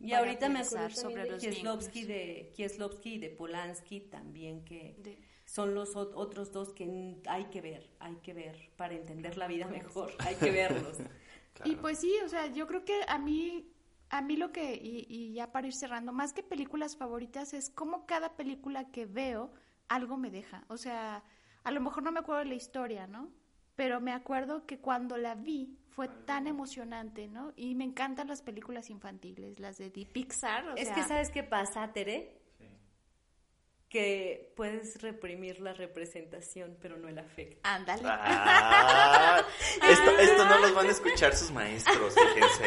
[0.00, 4.94] Y ahorita me acuerdo sobre los de Kieslowski de Kieslowski y de Polanski también que
[4.98, 8.94] De- son los ot- otros dos que n- hay que ver, hay que ver para
[8.94, 10.98] entender la vida mejor, hay que verlos.
[11.64, 13.72] Y pues sí, o sea, yo creo que a mí,
[14.10, 17.70] a mí lo que, y, y ya para ir cerrando, más que películas favoritas, es
[17.70, 19.52] como cada película que veo,
[19.88, 20.64] algo me deja.
[20.68, 21.24] O sea,
[21.64, 23.30] a lo mejor no me acuerdo de la historia, ¿no?
[23.76, 27.52] Pero me acuerdo que cuando la vi fue tan emocionante, ¿no?
[27.56, 30.68] Y me encantan las películas infantiles, las de Pixar.
[30.68, 32.37] O es sea, que sabes qué pasa, Tere,
[33.88, 37.58] que puedes reprimir la representación, pero no el afecto.
[37.62, 38.02] Ándale.
[38.04, 39.42] Ah,
[39.88, 42.64] esto, esto no los van a escuchar sus maestros, fíjense.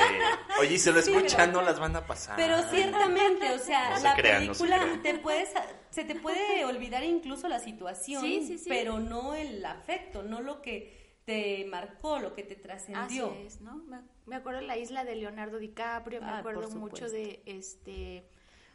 [0.59, 2.35] Oye, se lo escuchan, no las van a pasar.
[2.37, 5.01] Pero ciertamente, o sea, No se la crean, no se película crean.
[5.03, 5.49] te puedes,
[5.91, 8.65] se te puede olvidar incluso la situación, Sí, sí, sí.
[8.69, 13.31] pero no el afecto, no lo que te marcó, lo que te Así trascendió.
[13.45, 13.75] es, ¿no?
[13.75, 18.27] Me, me acuerdo de la isla de Leonardo DiCaprio, me Ah, acuerdo mucho de este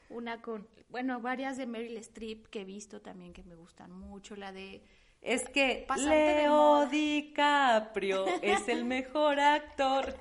[0.09, 4.37] una con, bueno, varias de Meryl Streep que he visto también que me gustan mucho,
[4.37, 4.83] la de
[5.23, 6.87] Es que Pasante de Leo.
[6.87, 10.15] DiCaprio es el mejor actor.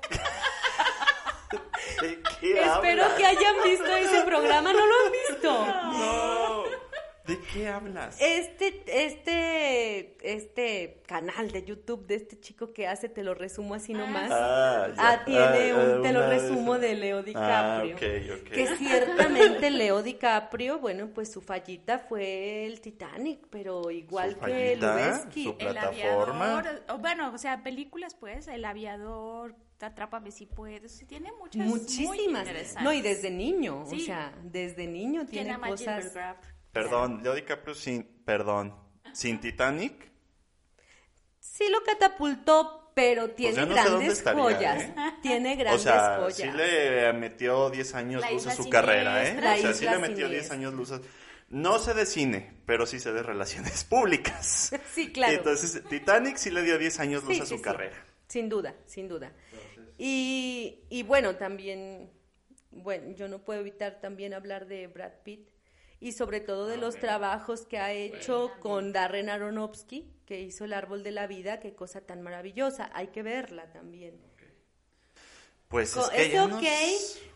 [2.02, 3.18] ¿De qué Espero hablas?
[3.18, 5.66] que hayan visto ese programa, ¿no lo han visto?
[5.98, 6.45] No.
[7.26, 8.16] ¿De qué hablas?
[8.20, 13.92] Este, este, este canal de YouTube de este chico que hace, te lo resumo así
[13.92, 14.30] nomás.
[14.32, 14.94] Ah, ya.
[15.10, 17.22] Ah, tiene Ah, un, te lo resumo de Leo Ah,
[17.82, 17.96] DiCaprio.
[17.96, 18.50] ok, ok.
[18.52, 24.76] Que ciertamente Leo DiCaprio, bueno, pues su fallita fue el Titanic, pero igual ¿Su que?
[24.76, 25.44] Lubeski.
[25.44, 26.58] Su- El plataforma.
[26.58, 32.48] aviador, o bueno, o sea, películas pues, El aviador, Atrápame si puedes, tiene muchas Muchísimas.
[32.82, 36.12] No, y desde niño, o sea, desde niño Tiene tiene cosas.
[36.82, 38.74] Perdón, Leo DiCaprio sin, perdón,
[39.12, 40.10] sin Titanic.
[41.40, 44.82] Sí lo catapultó, pero tiene Pues no dónde grandes estaría, joyas.
[44.82, 44.94] ¿eh?
[45.22, 46.36] Tiene O grandes sea, joyas.
[46.36, 49.26] sí le metió 10 años La luz a su carrera, ¿eh?
[49.34, 49.54] Siniestra.
[49.54, 50.56] O sea, sí le metió 10 Siniestra.
[50.56, 50.92] años luz.
[50.92, 51.00] a-
[51.48, 54.72] No sé de cine, pero sí sé de relaciones públicas.
[54.94, 55.34] Sí, claro.
[55.34, 57.62] Entonces, Titanic sí le dio 10 años luz Sí, a su sí.
[57.62, 57.96] carrera.
[58.28, 59.32] Sin duda, sin duda.
[59.98, 62.10] Y, y bueno, también,
[62.70, 65.48] bueno, yo no puedo evitar también hablar de Brad Pitt
[66.00, 70.72] y sobre todo de los trabajos que ha hecho con Darren Aronofsky, que hizo El
[70.72, 74.20] Árbol de la Vida, qué cosa tan maravillosa, hay que verla también.
[75.68, 76.50] Pues es que ¿Es ya ok?
[76.52, 76.62] nos-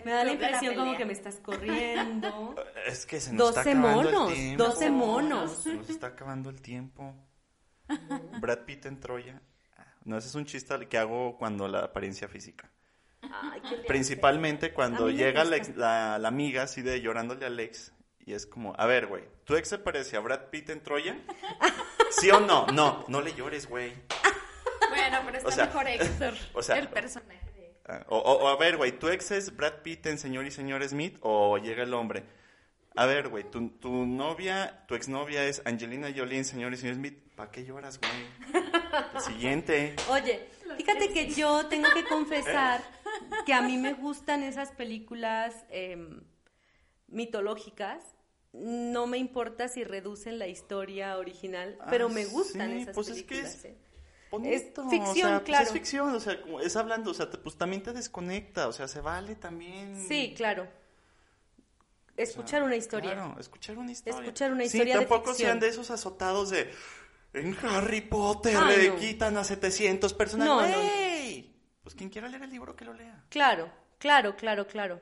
[0.05, 2.55] Me da la impresión como que me estás corriendo.
[2.87, 4.65] Es que se nos 12 está acabando monos, el tiempo.
[4.65, 5.63] 12 monos.
[5.63, 7.15] Se nos está acabando el tiempo.
[8.41, 9.41] Brad Pitt en Troya.
[10.05, 12.71] No, ese es un chiste que hago cuando la apariencia física.
[13.23, 17.49] Ay, ¿qué le Principalmente A cuando llega la, la- la amiga así de llorándole a
[17.49, 17.93] Alex
[18.31, 21.17] y es como, a ver, güey, ¿tu ex se parece a Brad Pitt en Troya?
[22.11, 22.67] ¿Sí o no?
[22.69, 23.93] No, no le llores, güey.
[24.89, 28.45] Bueno, pero está O sea, mejor Héctor, o sea, el personaje de Ah, O, o-
[28.45, 31.59] o a ver, güey, ¿tu ex es Brad Pitt en Señor y Señor Smith o
[31.59, 32.23] llega el hombre?
[32.97, 36.97] A ver, güey, tu, tu novia, tu exnovia es Angelina Jolie en Señor y Señor
[36.97, 37.19] Smith.
[37.35, 38.63] ¿Para qué lloras, güey?
[39.21, 39.97] Siguiente.
[40.09, 42.81] Oye, fíjate que yo tengo que confesar
[43.47, 46.21] que a mí me gustan esas películas em,
[47.09, 48.05] mitológicas.
[48.53, 53.09] No me importa si reducen la historia original, pero Ah, me gustan sí, esas pues
[53.09, 53.55] es que películas.
[53.55, 53.77] es- ¿eh?
[54.31, 55.65] Bonito, ficción, o sea, pues claro.
[55.67, 58.87] es ficción, o sea, es hablando, o sea, te- pues también te desconecta, o sea,
[58.87, 60.05] se vale también.
[60.07, 60.69] Sí, claro.
[62.17, 63.13] Escuchar una historia.
[63.13, 64.21] Claro, escuchar una historia.
[64.21, 65.47] Escuchar una Sí, historia de tampoco ficción.
[65.49, 66.71] sean de esos azotados de
[67.33, 68.97] en Harry Potter Ay, le no.
[68.97, 70.47] quitan a 700 personas.
[70.47, 70.77] No, no, no.
[70.83, 71.55] ¡Güey!
[71.83, 73.25] Pues quien quiera leer el libro que lo lea.
[73.31, 75.01] Claro, claro, claro, claro.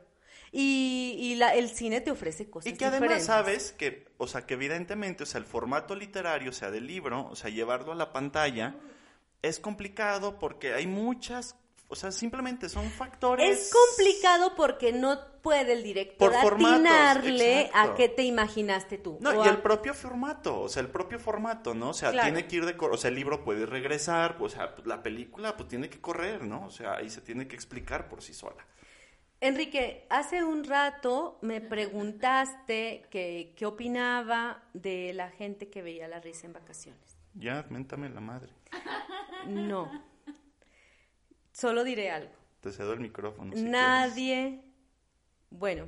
[0.53, 4.47] Y, y la, el cine te ofrece cosas Y que además sabes que, o sea,
[4.47, 7.95] que evidentemente, o sea, el formato literario, o sea, del libro, o sea, llevarlo a
[7.95, 8.75] la pantalla
[9.43, 11.55] es complicado porque hay muchas,
[11.89, 13.59] o sea, simplemente son factores.
[13.59, 17.93] Es complicado porque no puede el director Por formatos, atinarle exacto.
[17.93, 19.19] a qué te imaginaste tú.
[19.21, 21.91] No, y a- el propio formato, o sea, el propio formato, ¿no?
[21.91, 22.33] O sea, Claro.
[22.33, 22.75] tiene que ir de...
[22.79, 26.67] O sea, el libro puede regresar, o sea, la película pues tiene que correr, ¿no?
[26.67, 28.67] O sea, ahí se tiene que explicar por sí sola.
[29.41, 36.19] Enrique, hace un rato me preguntaste que, qué opinaba de la gente que veía la
[36.19, 37.17] risa en vacaciones.
[37.35, 38.53] Ya, méntame la madre.
[39.47, 39.89] No.
[41.53, 42.33] Solo diré algo.
[42.61, 43.55] Te cedo el micrófono.
[43.55, 44.61] si Nadie.
[45.51, 45.87] Bueno.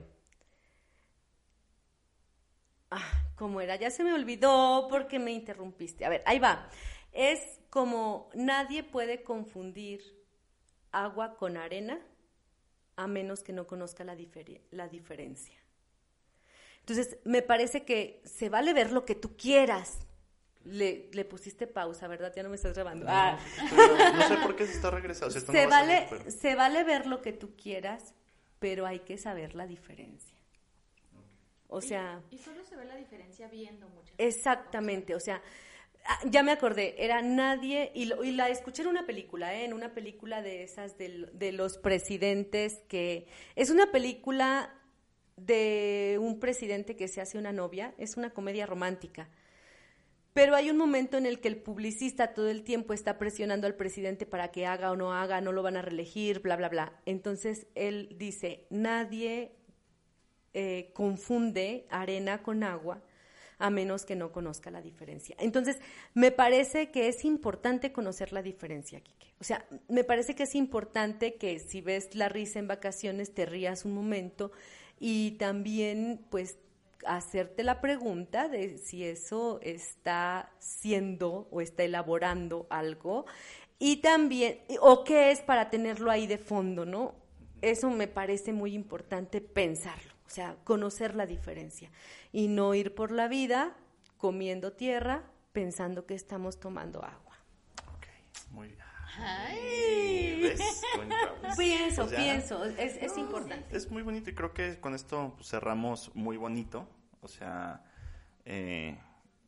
[2.93, 3.75] Ah, ¿cómo era?
[3.75, 6.05] Ya se me olvidó porque me interrumpiste.
[6.05, 6.69] A ver, ahí va.
[7.13, 10.01] Es como nadie puede confundir
[10.93, 12.01] agua con arena
[12.97, 14.17] a menos que no conozca la,
[14.71, 15.55] la diferencia.
[16.81, 19.99] Entonces, me parece que se vale ver lo que tú quieras.
[20.65, 22.33] Le, le pusiste pausa, ¿verdad?
[22.37, 23.07] Ya no me estás grabando.
[23.09, 23.39] Ah.
[23.57, 23.71] quieres.
[23.71, 25.29] Pero no sé por qué se está regresando.
[25.29, 28.15] o sea, esto no Se salir, vale, pero- se vale ver lo que tú quieras,
[28.59, 30.37] pero hay que saber la diferencia.
[31.69, 35.41] O sea, Y solo se ve la diferencia viendo muchas exactamente, o sea,
[36.11, 39.65] ah, ya me acordé, era nadie, y, lo- y la escuché en una película, ¿eh?
[39.65, 44.75] en una película de esas de los presidentes, que es una película
[45.37, 49.29] de un presidente que se hace una novia, es una comedia romántica.
[50.33, 53.75] Pero hay un momento en el que el publicista todo el tiempo está presionando al
[53.75, 56.93] presidente para que haga o no haga, no lo van a reelegir, bla, bla, bla.
[57.07, 59.53] Entonces él dice, nadie
[60.55, 63.03] eh, confunde arena con agua
[63.61, 65.37] a menos que no conozca la diferencia.
[65.39, 65.79] Entonces,
[66.15, 69.35] me parece que es importante conocer la diferencia, Kike.
[69.41, 73.47] O sea, me parece que es importante que si ves la risa en vacaciones te
[73.47, 74.51] rías un momento
[74.99, 76.59] y también, pues,
[77.07, 83.25] hacerte la pregunta de si eso está siendo o está elaborando algo
[83.79, 87.15] y también, o qué es para tenerlo ahí de fondo, ¿no?
[87.63, 91.91] Eso me parece muy importante pensarlo, o sea, conocer la diferencia
[92.31, 93.77] y no ir por la vida
[94.17, 97.37] comiendo tierra pensando que estamos tomando agua.
[97.97, 98.07] Ok,
[98.53, 98.79] muy bien.
[100.95, 101.17] Cuenta,
[101.57, 102.17] Pienso, pues ya.
[102.17, 103.77] pienso, es, es importante.
[103.77, 106.89] Es muy bonito y creo que con esto pues, cerramos muy bonito,
[107.21, 107.83] o sea,
[108.45, 108.97] eh,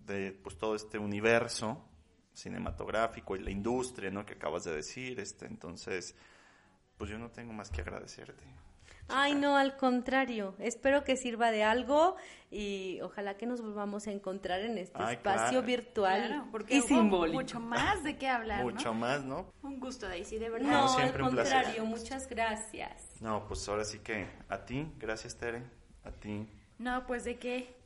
[0.01, 1.81] de pues todo este universo
[2.35, 4.27] cinematográfico y la industria, ¿no?
[4.27, 6.17] Que acabas de decir, este, entonces,
[6.97, 8.45] pues yo no tengo más que agradecerte.
[9.09, 10.55] Ay, no, al contrario.
[10.59, 12.17] Espero que sirva de algo
[12.51, 15.67] y ojalá que nos volvamos a encontrar en este Ay, espacio claro.
[15.67, 17.39] virtual Claro, porque y hubo simbólico.
[17.41, 19.01] mucho más de qué hablar, Mucho ¿no?
[19.01, 19.53] más, ¿no?
[19.63, 20.71] Un gusto, Daisy, de verdad.
[20.71, 21.53] No, al siempre, un placer.
[21.55, 23.21] contrario, muchas gracias.
[23.21, 25.63] No, pues ahora sí que a ti, gracias Tere,
[26.05, 26.49] a ti.
[26.79, 27.77] No, pues de qué.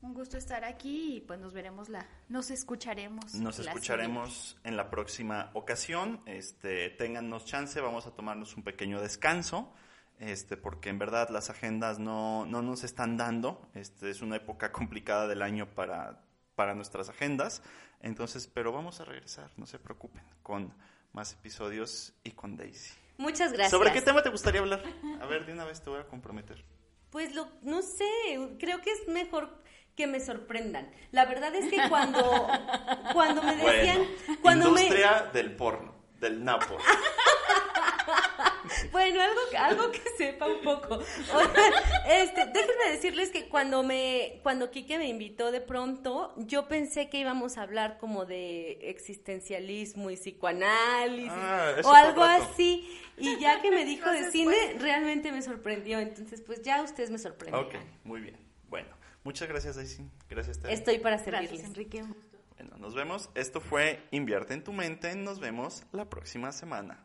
[0.00, 3.34] Un gusto estar aquí y pues nos veremos la, nos escucharemos.
[3.34, 6.20] Nos la escucharemos en la próxima ocasión.
[6.24, 9.72] Este, téngannos chance, vamos a tomarnos un pequeño descanso,
[10.18, 13.68] este, porque en verdad las agendas no, no nos están dando.
[13.74, 16.22] Este, es una época complicada del año para,
[16.54, 17.62] para nuestras agendas.
[18.00, 20.72] Entonces, pero vamos a regresar, no se preocupen, con
[21.12, 22.94] más episodios y con Daisy.
[23.16, 23.72] Muchas gracias.
[23.72, 24.82] ¿Sobre qué tema te gustaría hablar?
[25.20, 26.64] A ver, de una vez te voy a comprometer.
[27.10, 28.04] Pues lo, no sé,
[28.60, 29.50] creo que es mejor
[29.96, 30.88] que me sorprendan.
[31.10, 32.48] La verdad es que cuando,
[33.12, 36.76] cuando me decían, Bueno, cuando me, industria del porno, del napo.
[38.92, 40.98] Bueno, algo, que- algo que sepa un poco.
[42.08, 47.18] Este, déjenme decirles que cuando me, cuando Quique me invitó de pronto, yo pensé que
[47.18, 52.88] íbamos a hablar como de existencialismo y psicoanálisis Ah, o algo así.
[53.16, 55.98] Y ya que me dijo de cine, realmente me sorprendió.
[55.98, 57.66] Entonces, pues ya ustedes me sorprendieron.
[57.68, 57.74] Ok,
[58.04, 58.36] muy bien.
[58.68, 58.88] Bueno,
[59.24, 60.02] muchas gracias Daisy.
[60.28, 60.72] Gracias Tere.
[60.74, 61.64] Estoy para Gracias, servirles.
[61.66, 62.04] Enrique.
[62.56, 63.30] Bueno, nos vemos.
[63.34, 65.14] Esto fue Invierte en tu mente.
[65.14, 67.04] Nos vemos la próxima semana.